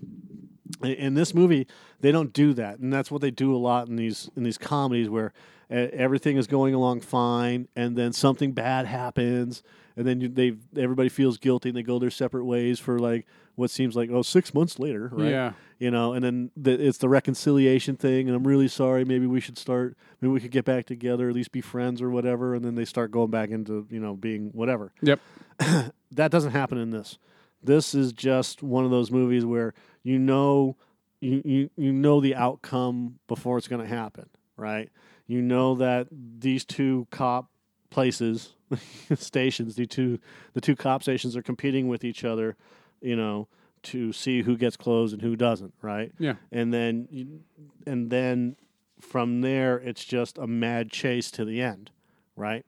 [0.82, 1.68] in- in this movie
[2.02, 4.58] they don't do that, and that's what they do a lot in these in these
[4.58, 5.34] comedies where
[5.70, 9.64] everything is going along fine, and then something bad happens,
[9.98, 13.26] and then you, they everybody feels guilty and they go their separate ways for like
[13.56, 15.30] what seems like oh six months later, right?
[15.30, 15.54] Yeah.
[15.80, 19.06] you know, and then the, it's the reconciliation thing, and I'm really sorry.
[19.06, 19.96] Maybe we should start.
[20.22, 22.54] Maybe we could get back together, at least be friends or whatever.
[22.56, 24.92] And then they start going back into you know being whatever.
[25.02, 25.20] Yep.
[26.12, 27.18] that doesn't happen in this.
[27.64, 29.74] This is just one of those movies where
[30.04, 30.76] you know
[31.22, 34.90] you you, you know the outcome before it's going to happen, right?
[35.28, 37.50] You know that these two cop
[37.90, 38.54] places,
[39.16, 40.20] stations, the two
[40.54, 42.56] the two cop stations are competing with each other,
[43.02, 43.48] you know,
[43.84, 46.12] to see who gets closed and who doesn't, right?
[46.20, 46.36] Yeah.
[46.52, 47.42] And then you,
[47.86, 48.56] and then
[49.00, 51.92] from there it's just a mad chase to the end,
[52.36, 52.66] right?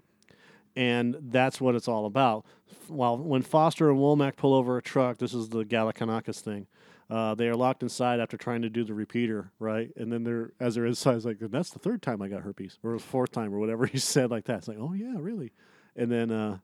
[0.75, 2.45] And that's what it's all about.
[2.87, 6.67] While when Foster and Womack pull over a truck, this is the Galifianakis thing.
[7.09, 9.91] Uh, they are locked inside after trying to do the repeater, right?
[9.95, 12.79] And then they're as they're inside, it's like that's the third time I got herpes,
[12.83, 14.59] or the fourth time, or whatever he said like that.
[14.59, 15.51] It's like, oh yeah, really?
[15.95, 16.57] And then, uh,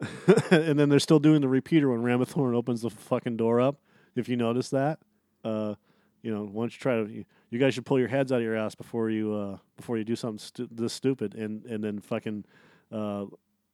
[0.50, 3.80] and then they're still doing the repeater when Ramathorn opens the fucking door up.
[4.14, 5.00] If you notice that,
[5.44, 5.74] uh,
[6.22, 7.10] you know, don't you try to?
[7.10, 9.98] You, you guys should pull your heads out of your ass before you uh, before
[9.98, 11.34] you do something stu- this stupid.
[11.34, 12.44] And and then fucking
[12.92, 13.26] uh,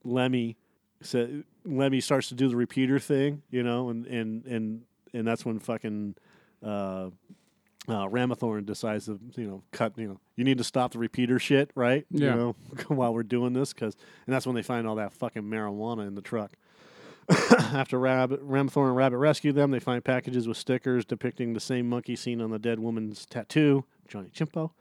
[0.05, 0.55] Lemme
[1.01, 5.45] said Lemme starts to do the repeater thing, you know, and and and and that's
[5.45, 6.15] when fucking
[6.63, 7.11] uh,
[7.87, 11.39] uh, Ramathorn decides to you know cut you know you need to stop the repeater
[11.39, 12.31] shit right Yeah.
[12.31, 12.57] you know
[12.89, 16.15] while we're doing this because and that's when they find all that fucking marijuana in
[16.15, 16.53] the truck.
[17.59, 21.89] After Rabbit, Ramathorn and Rabbit rescue them, they find packages with stickers depicting the same
[21.89, 24.73] monkey seen on the dead woman's tattoo, Johnny Chimpo,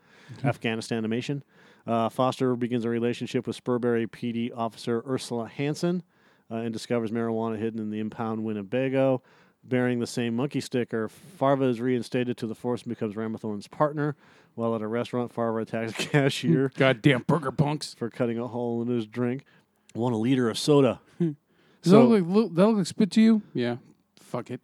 [0.44, 1.42] Afghanistan animation.
[1.86, 6.02] Uh, Foster begins a relationship with Spurbury PD officer Ursula Hansen
[6.50, 9.22] uh, and discovers marijuana hidden in the impound Winnebago.
[9.66, 14.14] Bearing the same monkey sticker, Farva is reinstated to the force and becomes Ramathorn's partner.
[14.54, 17.94] While at a restaurant, Farva attacks a cashier Goddamn burger punks.
[17.94, 19.44] for cutting a hole in his drink.
[19.94, 21.00] Want a liter of soda.
[21.18, 21.34] Does
[21.82, 23.42] So- that, look like, that look like spit to you?
[23.54, 23.76] Yeah.
[24.20, 24.60] Fuck it.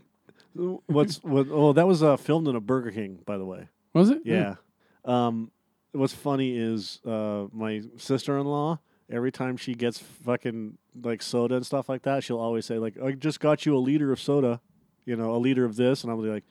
[0.54, 1.46] What's what?
[1.50, 3.68] Oh, that was uh, filmed in a Burger King, by the way.
[3.94, 4.22] Was it?
[4.24, 4.56] Yeah.
[5.04, 5.50] Um,
[5.92, 8.78] what's funny is uh, my sister in law.
[9.10, 12.94] Every time she gets fucking like soda and stuff like that, she'll always say like,
[13.02, 14.60] "I just got you a liter of soda,
[15.04, 16.44] you know, a liter of this," and I'm like,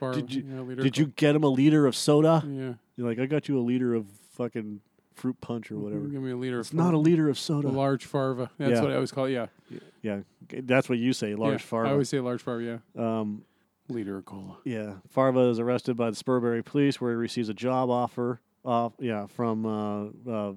[0.00, 0.14] far.
[0.14, 2.74] Did you- yeah, leader "Did you get him a liter of soda?" Yeah.
[2.96, 4.80] You're like, "I got you a liter of fucking
[5.14, 6.60] fruit punch or whatever." Give me a liter.
[6.60, 7.68] It's not a liter of soda.
[7.68, 8.50] A large farva.
[8.56, 8.80] That's Yeah.
[8.82, 9.32] what I always call it.
[9.32, 9.46] Yeah.
[10.00, 10.20] yeah,
[10.62, 11.66] that's what you say, large yeah.
[11.66, 11.88] farva.
[11.88, 12.80] I always say large farva.
[12.96, 13.20] Yeah.
[13.20, 13.44] um,
[13.90, 14.56] Leader of cola.
[14.64, 18.40] Yeah, Farva is arrested by the Spurbury police, where he receives a job offer.
[18.64, 20.52] Off, yeah, from uh, uh,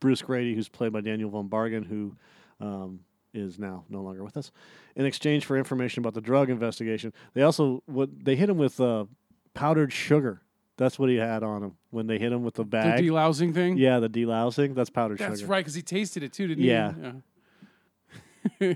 [0.00, 2.16] Bruce Grady, who's played by Daniel von Bargen, who
[2.60, 3.00] um,
[3.34, 4.50] is now no longer with us.
[4.94, 8.80] In exchange for information about the drug investigation, they also what they hit him with
[8.80, 9.04] uh,
[9.54, 10.40] powdered sugar.
[10.78, 12.98] That's what he had on him when they hit him with the bag.
[13.02, 13.76] The delousing thing.
[13.78, 14.74] yeah, the delousing.
[14.74, 15.36] That's powdered That's sugar.
[15.36, 16.92] That's right, because he tasted it too, didn't Yeah.
[16.92, 17.02] he?
[18.60, 18.68] Yeah.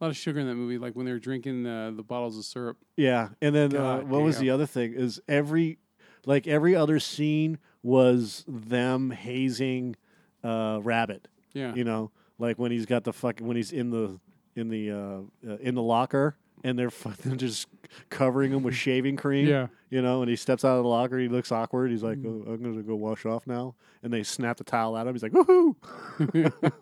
[0.00, 2.36] a lot of sugar in that movie, like when they were drinking uh, the bottles
[2.38, 2.78] of syrup.
[2.96, 4.94] Yeah, and then uh, what was the other thing?
[4.94, 5.78] Is every
[6.26, 9.96] like every other scene was them hazing
[10.44, 11.28] uh, Rabbit.
[11.52, 11.74] Yeah.
[11.74, 14.18] You know, like when he's got the fucking when he's in the
[14.54, 17.68] in the uh, uh, in the locker and they're fucking just
[18.10, 19.46] covering him with shaving cream.
[19.46, 19.68] Yeah.
[19.90, 21.18] You know, and he steps out of the locker.
[21.18, 21.90] He looks awkward.
[21.90, 25.06] He's like, oh, "I'm gonna go wash off now." And they snap the towel at
[25.06, 25.14] him.
[25.14, 25.74] He's like, "Woohoo!"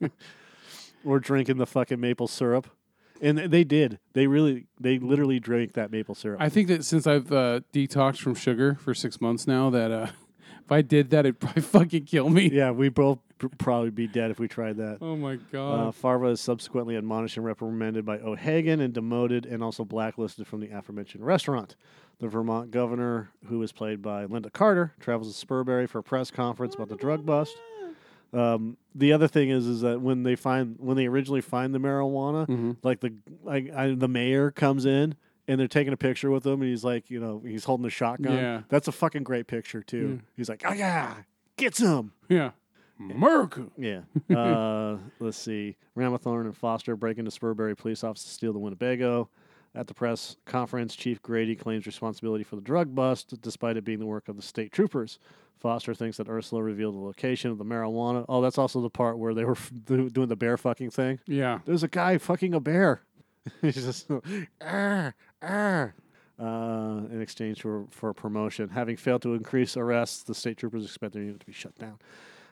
[1.05, 2.69] We're drinking the fucking maple syrup,
[3.21, 3.99] and they did.
[4.13, 6.41] They really, they literally drank that maple syrup.
[6.41, 10.07] I think that since I've uh, detoxed from sugar for six months now, that uh,
[10.71, 12.49] if I did that, it'd probably fucking kill me.
[12.51, 14.99] yeah, we both pr- probably be dead if we tried that.
[15.01, 15.95] Oh my Uh, god.
[15.97, 20.69] Farva is subsequently admonished and reprimanded by O'Hagan and demoted and also blacklisted from the
[20.71, 21.75] aforementioned restaurant.
[22.21, 26.31] The Vermont governor, who is played by Lynda Carter, travels to Spurbury for a press
[26.31, 27.57] conference about the drug bust.
[28.33, 31.81] Um, the other thing is, is that when they find when they originally find the
[31.81, 32.77] marijuana, Mhm.
[32.85, 35.17] like the like I, the mayor comes in
[35.51, 37.91] and they're taking a picture with him, and he's like, you know, he's holding a
[37.91, 38.37] shotgun.
[38.37, 38.61] Yeah.
[38.69, 40.21] That's a fucking great picture too.
[40.21, 40.29] Yeah.
[40.37, 41.15] He's like, oh yeah,
[41.57, 42.13] get some.
[42.29, 42.51] Yeah.
[42.99, 43.67] America.
[43.77, 44.01] Yeah.
[44.37, 45.77] Uh, let's see.
[45.97, 49.29] Ramathorn and Foster break into Spurbury police office to steal the Winnebago.
[49.75, 54.01] At the press conference, Chief Grady claims responsibility for the drug bust, despite it being
[54.01, 55.19] the work of the state troopers.
[55.59, 58.25] Foster thinks that Ursula revealed the location of the marijuana.
[58.29, 61.21] Oh, that's also the part where they were f- doing the bear fucking thing.
[61.27, 61.61] Yeah.
[61.65, 63.03] There's a guy fucking a bear.
[63.63, 64.09] He's just,
[64.61, 65.95] "Arr, arr."
[66.39, 68.71] Uh, in exchange for, for promotion.
[68.71, 71.99] Having failed to increase arrests, the state troopers expect their unit to be shut down.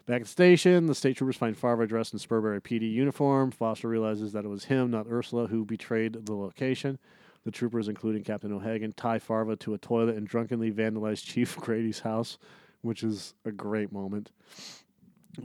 [0.04, 3.50] Back at the station, the state troopers find Farva dressed in Spurbury PD uniform.
[3.50, 6.98] Foster realizes that it was him, not Ursula, who betrayed the location.
[7.44, 12.00] The troopers, including Captain O'Hagan, tie Farva to a toilet and drunkenly vandalize Chief Grady's
[12.00, 12.36] house,
[12.82, 14.30] which is a great moment.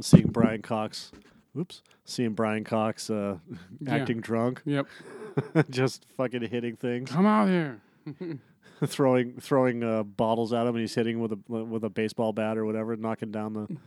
[0.02, 1.12] Seeing Brian Cox,
[1.54, 3.38] whoops, seeing Brian Cox uh,
[3.80, 3.96] Yeah.
[3.96, 4.88] acting drunk, Yep.
[5.70, 7.80] just fucking hitting things, Come out here.
[8.86, 12.58] throwing throwing uh, bottles at him, and he's hitting with a with a baseball bat
[12.58, 13.78] or whatever, knocking down the,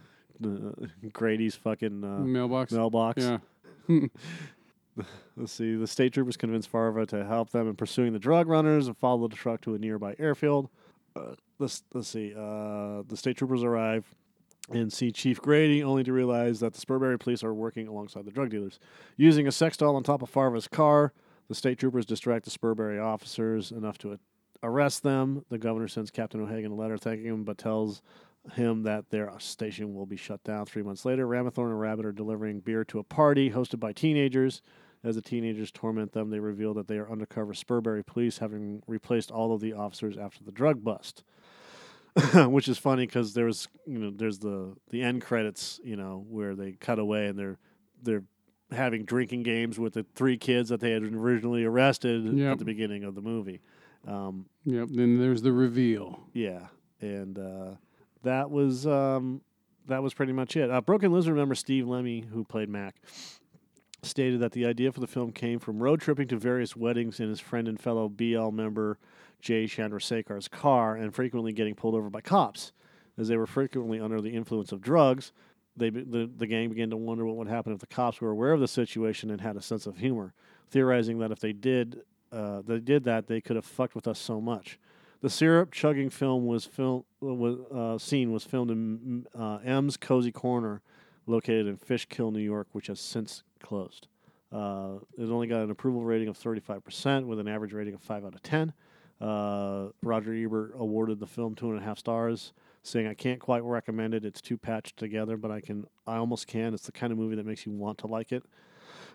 [0.40, 2.72] the Grady's fucking uh, Mailbox.
[2.72, 3.22] mailbox.
[3.22, 3.38] Yeah.
[5.36, 5.74] Let's see.
[5.76, 9.28] The state troopers convince Farva to help them in pursuing the drug runners and follow
[9.28, 10.70] the truck to a nearby airfield.
[11.14, 12.32] Uh, let's let's see.
[12.34, 14.06] Uh, the state troopers arrive
[14.70, 18.30] and see Chief Grady, only to realize that the Spurbury police are working alongside the
[18.30, 18.78] drug dealers.
[19.16, 21.12] Using a sex doll on top of Farva's car,
[21.48, 24.18] the state troopers distract the Spurbury officers enough to
[24.62, 25.44] arrest them.
[25.48, 28.02] The governor sends Captain O'Hagan a letter thanking him, but tells
[28.54, 31.26] him that their station will be shut down three months later.
[31.26, 34.62] Ramathorn and Rabbit are delivering beer to a party hosted by teenagers.
[35.04, 39.30] As the teenagers torment them, they reveal that they are undercover Spurbury police, having replaced
[39.30, 41.22] all of the officers after the drug bust.
[42.48, 46.54] Which is funny because there's you know there's the the end credits you know where
[46.54, 47.58] they cut away and they're
[48.02, 48.22] they're
[48.72, 52.52] having drinking games with the three kids that they had originally arrested Yep.
[52.52, 53.60] at the beginning of the movie.
[54.06, 54.88] Um, Yep.
[54.92, 56.20] Then there's the reveal.
[56.32, 56.66] yeah,
[57.00, 57.70] and uh,
[58.22, 59.42] that was um,
[59.86, 60.70] that was pretty much it.
[60.70, 62.96] Uh, Broken Lizard member Steve Lemme, who played Mac,
[64.02, 67.28] stated that the idea for the film came from road tripping to various weddings and
[67.28, 68.98] his friend and fellow BL member
[69.40, 72.72] Jay Chandrasekhar's car, and frequently getting pulled over by cops,
[73.18, 75.32] as they were frequently under the influence of drugs.
[75.76, 78.52] They the the gang began to wonder what would happen if the cops were aware
[78.52, 80.32] of the situation and had a sense of humor,
[80.70, 82.02] theorizing that if they did
[82.32, 84.78] uh, they did that, they could have fucked with us so much.
[85.22, 90.32] The syrup chugging film was film was uh, scene was filmed in uh, M's Cozy
[90.32, 90.82] Corner,
[91.26, 94.08] located in Fishkill, New York, which has since closed.
[94.52, 98.24] Uh, it only got an approval rating of 35% with an average rating of 5
[98.24, 98.72] out of 10.
[99.20, 102.52] Uh, Roger Ebert awarded the film two and a half stars,
[102.82, 104.24] saying, "I can't quite recommend it.
[104.24, 105.86] It's too patched together, but I can.
[106.06, 106.74] I almost can.
[106.74, 108.44] It's the kind of movie that makes you want to like it."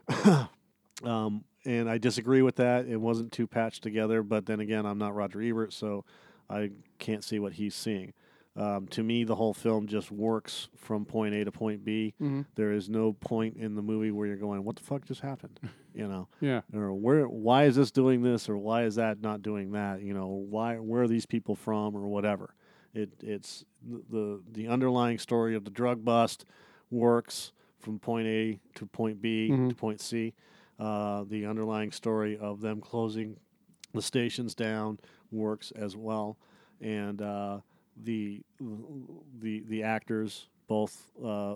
[1.03, 2.87] um, and I disagree with that.
[2.87, 6.03] It wasn't too patched together, but then again, I'm not Roger Ebert, so
[6.49, 8.13] I can't see what he's seeing.
[8.55, 12.13] Um, to me, the whole film just works from point A to point B.
[12.19, 12.45] Mhm.
[12.55, 15.59] There is no point in the movie where you're going, "What the fuck just happened?"
[15.93, 16.61] You know Yeah.
[16.73, 20.13] or where why is this doing this or why is that not doing that you
[20.13, 22.55] know why where are these people from or whatever
[22.93, 23.65] it it's
[24.09, 26.45] the the, underlying story of the drug bust
[26.91, 29.67] works from point A to point B Mhm.
[29.69, 30.33] to point C
[30.79, 33.35] uh, the underlying story of them closing
[33.93, 34.97] the stations down
[35.29, 36.37] works as well
[36.79, 37.59] and uh,
[37.95, 38.41] the
[39.39, 41.55] the the actors both uh,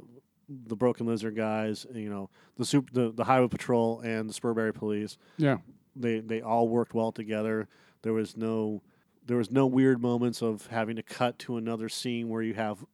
[0.50, 4.74] the Broken Lizard guys, you know, the super, the, the Highway Patrol and the Spurbury
[4.74, 5.18] Police.
[5.38, 5.58] Yeah.
[5.96, 7.68] They they all worked well together.
[8.02, 8.82] There was no
[9.26, 12.86] there was no weird moments of having to cut to another scene where you have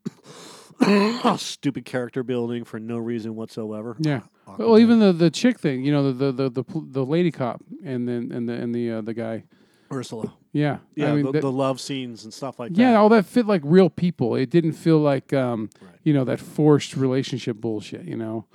[1.40, 3.98] stupid character building for no reason whatsoever.
[4.00, 4.22] Yeah.
[4.48, 4.58] Aquaman.
[4.60, 7.62] Well, even the, the chick thing, you know, the the the the, the lady cop
[7.84, 9.44] and then and the and the uh, the guy.
[9.92, 10.34] Ursula.
[10.54, 10.78] Yeah.
[10.96, 12.92] Yeah, I mean, the, that- the love scenes and stuff like yeah, that.
[12.94, 14.36] Yeah, all that fit like real people.
[14.36, 15.92] It didn't feel like um, Right.
[16.04, 18.46] you know, that forced relationship bullshit, you know,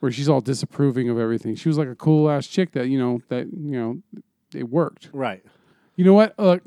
[0.00, 1.54] where she's all disapproving of everything.
[1.56, 4.02] She was like a cool ass chick that, you know, that, you know,
[4.54, 5.10] it worked.
[5.12, 5.44] Right.
[5.96, 6.34] You know what?
[6.38, 6.62] Look,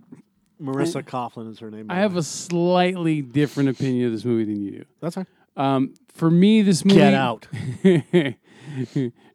[0.61, 1.87] Marisa Coughlan is her name.
[1.89, 4.85] I have a slightly different opinion of this movie than you do.
[5.01, 5.27] That's fine.
[5.57, 6.99] Um, for me, this movie.
[6.99, 7.47] Get out.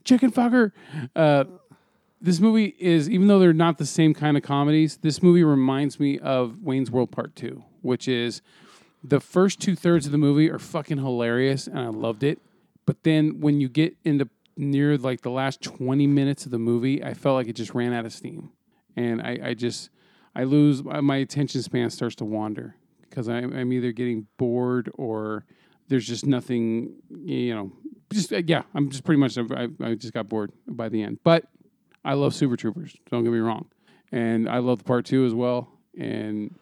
[0.05, 0.72] Chicken fucker.
[1.14, 1.45] Uh,
[2.27, 6.01] this movie is, even though they're not the same kind of comedies, this movie reminds
[6.01, 8.43] me of Wayne's World Part 2, which is
[9.05, 12.41] the first two thirds of the movie are fucking hilarious and I loved it.
[12.85, 17.01] But then when you get into near like the last 20 minutes of the movie,
[17.01, 18.51] I felt like it just ran out of steam.
[18.97, 19.91] And I, I just,
[20.35, 25.45] I lose, my attention span starts to wander because I'm, I'm either getting bored or
[25.87, 27.72] there's just nothing, you know,
[28.12, 31.20] just, uh, yeah, I'm just pretty much, I, I just got bored by the end.
[31.22, 31.45] But
[32.07, 33.66] I love Super Troopers, don't get me wrong.
[34.12, 35.68] And I love the part two as well.
[35.98, 36.54] And,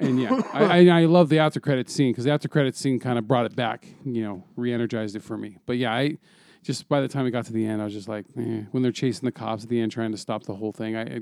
[0.00, 2.98] and yeah, I, I, I love the after credit scene because the after credit scene
[2.98, 5.58] kind of brought it back, you know, re energized it for me.
[5.66, 6.16] But yeah, I
[6.62, 8.82] just by the time it got to the end, I was just like, eh, when
[8.82, 11.20] they're chasing the cops at the end, trying to stop the whole thing, I, I,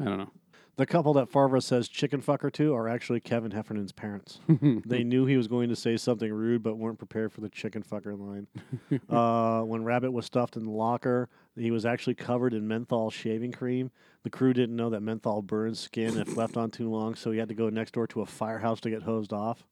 [0.00, 0.30] I don't know.
[0.78, 4.38] The couple that Farva says chicken fucker to are actually Kevin Heffernan's parents.
[4.86, 7.82] they knew he was going to say something rude, but weren't prepared for the chicken
[7.82, 8.46] fucker line.
[9.10, 13.50] uh, when Rabbit was stuffed in the locker, he was actually covered in menthol shaving
[13.50, 13.90] cream.
[14.22, 17.40] The crew didn't know that menthol burns skin if left on too long, so he
[17.40, 19.66] had to go next door to a firehouse to get hosed off.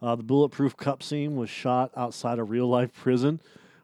[0.00, 3.38] Uh, the bulletproof cup scene was shot outside a real life prison,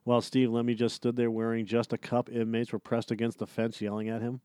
[0.04, 2.30] while Steve Lemme just stood there wearing just a cup.
[2.30, 4.40] Inmates were pressed against the fence, yelling at him.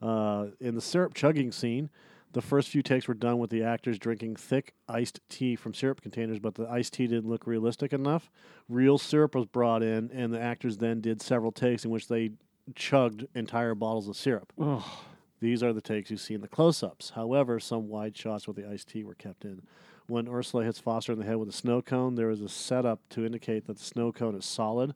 [0.00, 1.90] Uh, in the syrup chugging scene,
[2.32, 6.00] the first few takes were done with the actors drinking thick iced tea from syrup
[6.02, 8.30] containers, but the iced tea didn't look realistic enough.
[8.68, 12.32] Real syrup was brought in, and the actors then did several takes in which they
[12.74, 14.52] chugged entire bottles of syrup.
[14.58, 15.02] Oh,
[15.40, 17.10] These are the takes you see in the close ups.
[17.10, 19.62] However, some wide shots with the iced tea were kept in.
[20.06, 23.00] When Ursula hits Foster in the head with a snow cone, there is a setup
[23.10, 24.94] to indicate that the snow cone is solid.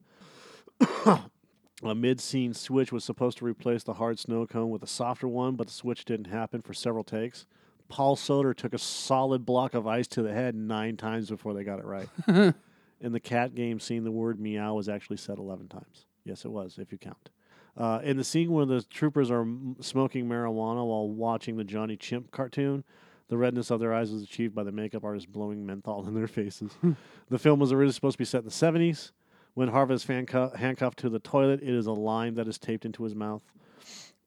[1.90, 5.28] a mid scene switch was supposed to replace the hard snow cone with a softer
[5.28, 7.46] one, but the switch didn't happen for several takes.
[7.88, 11.64] Paul Soter took a solid block of ice to the head nine times before they
[11.64, 12.08] got it right.
[13.00, 16.06] in the cat game scene, the word meow was actually said 11 times.
[16.24, 17.30] Yes, it was, if you count.
[17.76, 21.96] Uh, in the scene where the troopers are m- smoking marijuana while watching the Johnny
[21.96, 22.84] Chimp cartoon,
[23.28, 26.26] the redness of their eyes was achieved by the makeup artist blowing menthol in their
[26.26, 26.72] faces.
[27.28, 29.12] the film was originally supposed to be set in the 70s.
[29.54, 32.86] When Harvey is fancu- handcuffed to the toilet, it is a lime that is taped
[32.86, 33.42] into his mouth.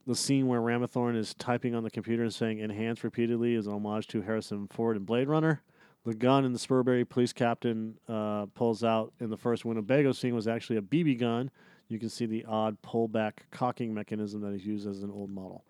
[0.06, 3.74] The scene where Ramathorn is typing on the computer and saying enhance repeatedly is an
[3.74, 5.64] homage to Harrison Ford and Blade Runner.
[6.06, 10.36] The gun in the Spurbury police captain uh, pulls out in the first Winnebago scene
[10.36, 11.50] was actually a BB gun.
[11.88, 15.66] You can see the odd pullback cocking mechanism that is used as an old model.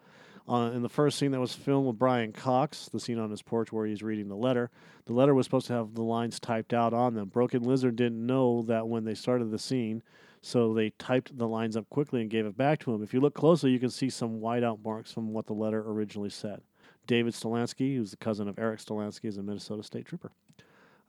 [0.47, 3.41] Uh, in the first scene that was filmed with Brian Cox, the scene on his
[3.41, 4.69] porch where he's reading the letter,
[5.05, 7.29] the letter was supposed to have the lines typed out on them.
[7.29, 10.03] Broken Lizard didn't know that when they started the scene,
[10.41, 13.01] so they typed the lines up quickly and gave it back to him.
[13.01, 16.29] If you look closely, you can see some whiteout marks from what the letter originally
[16.29, 16.61] said.
[17.07, 20.31] David Stolhanske, who's the cousin of Erik Stolhanske, is a Minnesota State Trooper.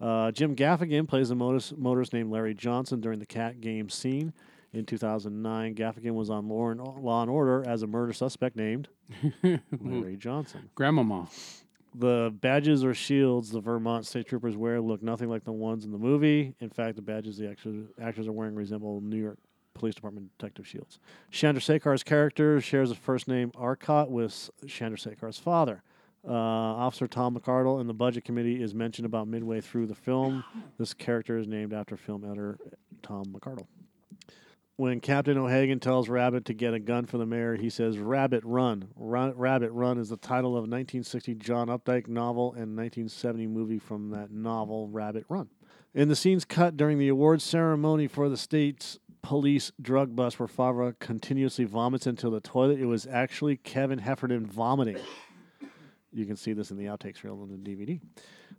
[0.01, 4.33] Uh, Jim Gaffigan plays a motorist, motorist named Larry Johnson during the cat game scene.
[4.73, 8.89] In 2009, Gaffigan was on Law and, Law and Order as a murder suspect named
[9.81, 10.69] Larry Johnson.
[10.75, 11.29] Grandmama.
[11.95, 15.93] The badges or shields the Vermont state troopers wear look nothing like the ones in
[15.93, 16.55] the movie.
[16.61, 19.39] In fact, the badges the actors, actors are wearing resemble New York
[19.73, 20.99] Police Department detective shields.
[21.33, 25.83] Chandrasekhar's character shares a first name Arcot with Chandrasekhar's father.
[26.27, 30.45] Uh, Officer Tom McArdle in the budget committee is mentioned about midway through the film.
[30.79, 32.59] This character is named after film editor
[33.03, 33.67] Tom McArdle.
[34.79, 38.45] When Captain O'Hagan tells Rabbit to get a gun for the mayor, he says, Rabbit
[38.45, 38.89] Run.
[38.95, 39.33] Run.
[39.35, 44.11] Rabbit Run is the title of a 1960 John Updike novel and 1970 movie from
[44.11, 45.49] that novel, Rabbit Run.
[45.95, 50.47] In the scenes cut during the awards ceremony for the state's police drug bust where
[50.47, 54.99] Farva continuously vomits into the toilet, it was actually Kevin Heffernan vomiting.
[56.13, 57.99] You can see this in the outtakes reel on the DVD.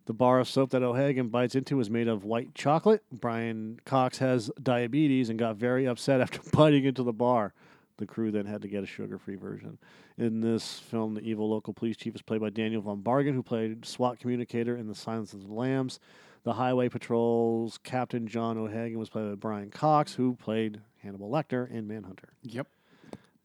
[0.08, 3.04] The bar of soap that O'Hagan bites into is made of white chocolate.
[3.12, 7.54] Brian Cox has diabetes and got very upset after biting into the bar.
[7.98, 9.78] The crew then had to get a sugar free version.
[10.18, 13.44] In this film, the evil local police chief is played by Daniel Von Bargen, who
[13.44, 16.00] played SWAT communicator in The Silence of the Lambs.
[16.44, 21.70] The Highway Patrol's Captain John O'Hagan was played by Brian Cox, who played Hannibal Lecter
[21.70, 22.30] in Manhunter.
[22.44, 22.68] Yep.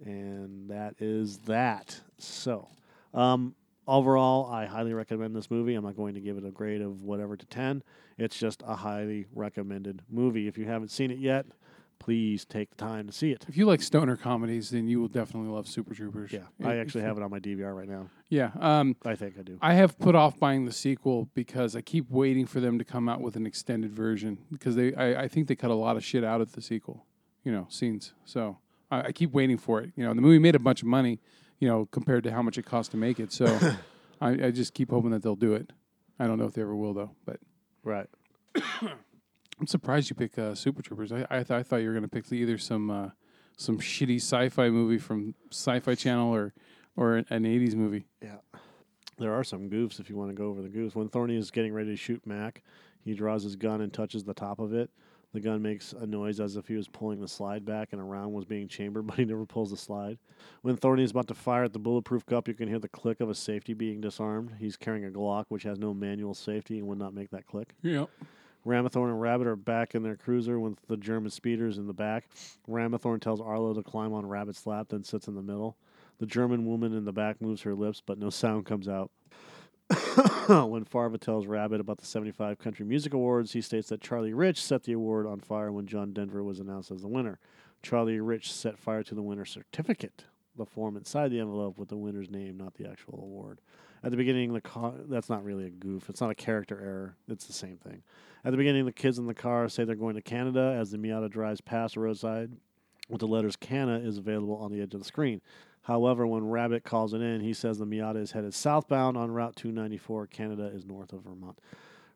[0.04, 1.98] And that is that.
[2.18, 2.68] So,
[3.14, 3.56] um,
[3.86, 5.74] overall, I highly recommend this movie.
[5.74, 7.82] I'm not going to give it a grade of whatever to 10.
[8.18, 10.48] It's just a highly recommended movie.
[10.48, 11.46] If you haven't seen it yet,
[11.98, 13.46] please take the time to see it.
[13.48, 16.32] If you like stoner comedies, then you will definitely love Super Troopers.
[16.32, 18.08] Yeah, I actually have it on my DVR right now.
[18.28, 18.50] Yeah.
[18.58, 19.56] Um, I think I do.
[19.62, 23.08] I have put off buying the sequel because I keep waiting for them to come
[23.08, 26.04] out with an extended version because they I, I think they cut a lot of
[26.04, 27.06] shit out of the sequel,
[27.44, 28.14] you know, scenes.
[28.24, 28.58] So
[28.90, 29.92] I, I keep waiting for it.
[29.94, 31.20] You know, the movie made a bunch of money,
[31.62, 33.32] you know, compared to how much it costs to make it.
[33.32, 33.46] So
[34.20, 35.70] I, I just keep hoping that they'll do it.
[36.18, 37.38] I don't know if they ever will though, but
[37.84, 38.08] Right.
[38.56, 41.12] I'm surprised you pick uh, Super Troopers.
[41.12, 43.10] I I, th- I thought you were going to pick either some uh,
[43.56, 46.52] some shitty sci-fi movie from Sci-Fi Channel or
[46.96, 48.06] or an, an 80s movie.
[48.20, 48.38] Yeah.
[49.18, 50.96] There are some goofs if you want to go over the goofs.
[50.96, 52.64] When Thorny is getting ready to shoot Mac,
[53.04, 54.90] he draws his gun and touches the top of it.
[55.32, 58.04] The gun makes a noise as if he was pulling the slide back and a
[58.04, 60.18] round was being chambered, but he never pulls the slide.
[60.62, 63.20] When Thorny is about to fire at the bulletproof cup, you can hear the click
[63.20, 64.52] of a safety being disarmed.
[64.58, 67.74] He's carrying a Glock, which has no manual safety and would not make that click.
[67.82, 68.10] Yep.
[68.64, 72.28] Ramathorn and Rabbit are back in their cruiser with the German speeders in the back.
[72.68, 75.76] Ramathorn tells Arlo to climb on Rabbit's lap, then sits in the middle.
[76.18, 79.10] The German woman in the back moves her lips, but no sound comes out.
[80.68, 84.62] when Farva tells Rabbit about the 75 Country Music Awards, he states that Charlie Rich
[84.62, 87.38] set the award on fire when John Denver was announced as the winner.
[87.82, 90.24] Charlie Rich set fire to the winner's certificate,
[90.56, 93.60] the form inside the envelope with the winner's name, not the actual award.
[94.04, 96.08] At the beginning, the car, that's not really a goof.
[96.08, 97.16] It's not a character error.
[97.28, 98.02] It's the same thing.
[98.44, 100.98] At the beginning, the kids in the car say they're going to Canada as the
[100.98, 102.50] Miata drives past the roadside
[103.08, 105.40] with the letters Canada is available on the edge of the screen.
[105.82, 109.56] However, when Rabbit calls it in, he says the Miata is headed southbound on Route
[109.56, 110.28] 294.
[110.28, 111.58] Canada is north of Vermont.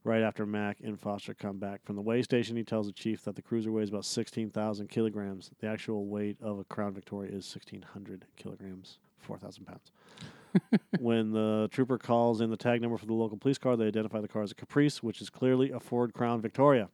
[0.05, 3.25] Right after Mac and Foster come back from the weigh station, he tells the chief
[3.25, 5.51] that the cruiser weighs about 16,000 kilograms.
[5.61, 9.91] The actual weight of a Crown Victoria is 1,600 kilograms, 4,000 pounds.
[11.01, 14.21] when the trooper calls in the tag number for the local police car, they identify
[14.21, 16.89] the car as a Caprice, which is clearly a Ford Crown Victoria.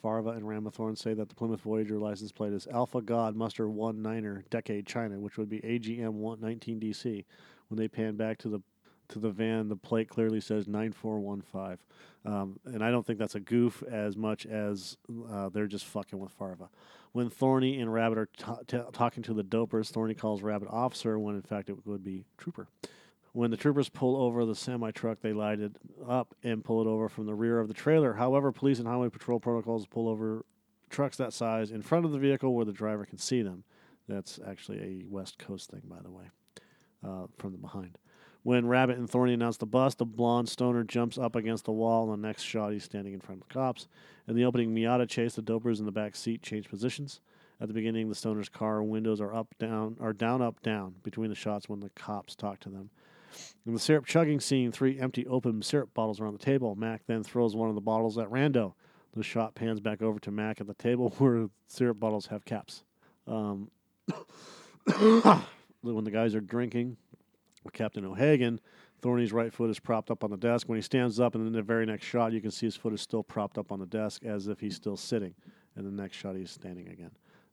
[0.00, 4.00] Farva and Ramathorn say that the Plymouth Voyager license plate is Alpha God Muster 1
[4.00, 7.24] Niner Decade China, which would be AGM 19 DC.
[7.68, 8.60] When they pan back to the
[9.08, 11.78] to the van, the plate clearly says 9415.
[12.24, 14.98] Um, and I don't think that's a goof as much as
[15.30, 16.68] uh, they're just fucking with Farva.
[17.12, 21.18] When Thorny and Rabbit are ta- ta- talking to the dopers, Thorny calls Rabbit officer
[21.18, 22.68] when in fact it would be trooper.
[23.38, 25.70] When the troopers pull over the semi truck, they light it
[26.08, 28.14] up and pull it over from the rear of the trailer.
[28.14, 30.44] However, police and highway patrol protocols pull over
[30.90, 33.62] trucks that size in front of the vehicle where the driver can see them.
[34.08, 36.24] That's actually a West Coast thing, by the way,
[37.06, 37.96] uh, from the behind.
[38.42, 42.12] When Rabbit and Thorny announce the bust, the blonde stoner jumps up against the wall.
[42.12, 43.86] And the next shot, he's standing in front of the cops.
[44.26, 47.20] In the opening Miata chase, the dopers in the back seat change positions.
[47.60, 51.30] At the beginning, the stoner's car windows are up, down, are down, up, down between
[51.30, 52.90] the shots when the cops talk to them.
[53.66, 56.74] In the syrup chugging scene, three empty open syrup bottles are on the table.
[56.74, 58.74] Mac then throws one of the bottles at Rando.
[59.14, 62.84] The shot pans back over to Mac at the table where syrup bottles have caps.
[63.26, 63.70] Um,
[65.80, 66.96] when the guys are drinking,
[67.64, 68.60] with Captain O'Hagan,
[69.00, 70.68] Thorny's right foot is propped up on the desk.
[70.68, 72.92] When he stands up, and in the very next shot, you can see his foot
[72.92, 75.34] is still propped up on the desk as if he's still sitting.
[75.76, 77.10] And the next shot, he's standing again.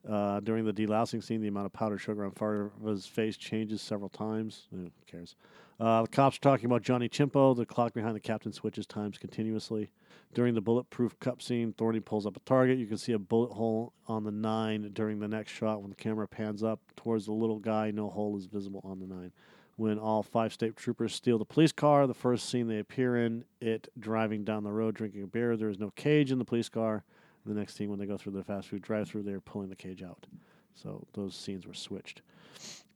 [0.10, 4.10] Uh, during the delousing scene, the amount of powdered sugar on Farva's face changes several
[4.10, 4.68] times.
[4.72, 5.36] Who cares?
[5.78, 7.56] Uh, the cops are talking about Johnny Chimpo.
[7.56, 9.92] The clock behind the captain switches times continuously.
[10.34, 12.78] During the bulletproof cup scene, Thorny pulls up a target.
[12.78, 15.96] You can see a bullet hole on the nine during the next shot when the
[15.96, 17.92] camera pans up towards the little guy.
[17.92, 19.32] No hole is visible on the nine.
[19.78, 22.08] when all five state troopers steal the police car.
[22.08, 25.58] The first scene they appear in, it driving down the road drinking a beer.
[25.58, 27.04] There is no cage in the police car.
[27.46, 30.02] The next scene, when they go through the fast food drive-through, they're pulling the cage
[30.02, 30.26] out.
[30.74, 32.22] So those scenes were switched.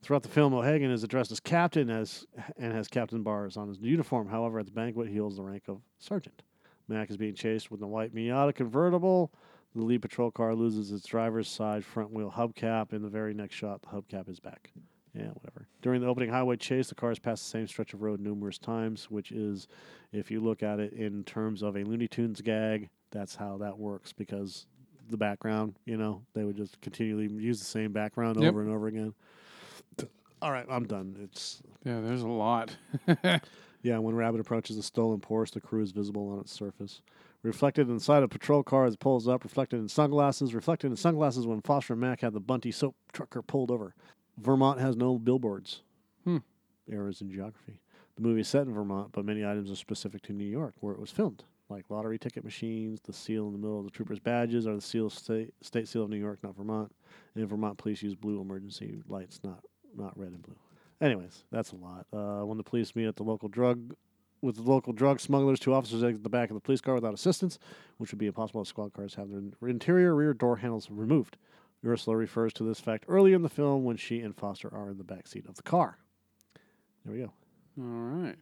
[0.01, 2.25] Throughout the film, O'Hagan is addressed as captain as
[2.57, 4.27] and has captain bars on his uniform.
[4.29, 6.41] However, at the banquet, he holds the rank of sergeant.
[6.87, 9.31] Mac is being chased with a white Miata convertible.
[9.75, 12.93] The lead patrol car loses its driver's side front wheel hubcap.
[12.93, 14.71] In the very next shot, the hubcap is back.
[15.13, 15.67] Yeah, whatever.
[15.81, 19.11] During the opening highway chase, the cars pass the same stretch of road numerous times,
[19.11, 19.67] which is,
[20.11, 23.77] if you look at it in terms of a Looney Tunes gag, that's how that
[23.77, 24.65] works because
[25.09, 28.49] the background, you know, they would just continually use the same background Yep.
[28.49, 29.13] over and over again.
[30.41, 31.17] All right, I'm done.
[31.21, 32.75] It's Yeah, there's a lot.
[33.81, 37.01] yeah, when Rabbit approaches a stolen Porsche, the crew is visible on its surface.
[37.43, 41.45] Reflected inside a patrol car as it pulls up, reflected in sunglasses, reflected in sunglasses
[41.45, 43.95] when Foster and Mac had the Bunty soap trucker pulled over.
[44.37, 45.81] Vermont has no billboards.
[46.23, 46.37] Hmm.
[46.91, 47.81] Errors in geography.
[48.15, 50.93] The movie is set in Vermont, but many items are specific to New York, where
[50.93, 54.19] it was filmed, like lottery ticket machines, the seal in the middle of the troopers'
[54.19, 56.93] badges are the seal state, state seal of New York, not Vermont.
[57.35, 59.63] And Vermont police use blue emergency lights, not
[59.95, 60.55] not red and blue.
[61.01, 62.05] Anyways, that's a lot.
[62.11, 63.95] Uh, when the police meet at the local drug
[64.41, 67.13] with the local drug smugglers, two officers exit the back of the police car without
[67.13, 67.59] assistance,
[67.97, 71.37] which would be impossible as squad cars have their interior rear door handles removed.
[71.85, 74.97] Ursula refers to this fact earlier in the film when she and Foster are in
[74.97, 75.97] the back seat of the car.
[77.05, 77.31] There we go.
[77.79, 78.35] All right.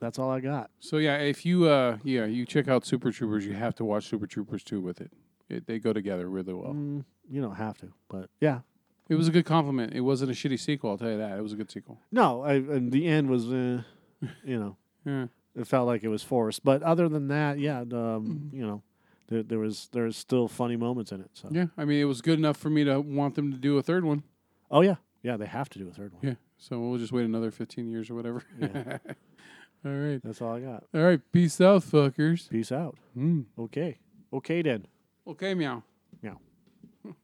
[0.00, 0.70] That's all I got.
[0.80, 4.06] So yeah, if you uh yeah you check out Super Troopers, you have to watch
[4.06, 5.12] Super Troopers 2 with it.
[5.48, 6.72] it they go together really well.
[6.72, 8.60] Mm, you don't have to, but yeah.
[9.08, 9.94] It was a good compliment.
[9.94, 10.90] It wasn't a shitty sequel.
[10.90, 11.38] I'll tell you that.
[11.38, 11.98] It was a good sequel.
[12.12, 13.82] No, I, and the end was, uh,
[14.44, 15.26] you know, Yeah.
[15.56, 16.62] it felt like it was forced.
[16.64, 18.82] But other than that, yeah, um, you know,
[19.28, 21.30] there, there was there's still funny moments in it.
[21.32, 21.66] So Yeah.
[21.78, 24.04] I mean, it was good enough for me to want them to do a third
[24.04, 24.22] one.
[24.70, 26.20] oh yeah, yeah, they have to do a third one.
[26.22, 26.34] Yeah.
[26.58, 28.42] So we'll just wait another 15 years or whatever.
[28.60, 28.98] Yeah.
[29.86, 30.20] All right.
[30.24, 30.84] That's all I got.
[30.92, 31.20] All right.
[31.32, 32.50] Peace out, fuckers.
[32.50, 32.96] Peace out.
[33.16, 33.44] Mm.
[33.58, 33.98] Okay,
[34.32, 34.86] okay then.
[35.26, 35.84] Okay, meow.
[36.20, 36.40] meow.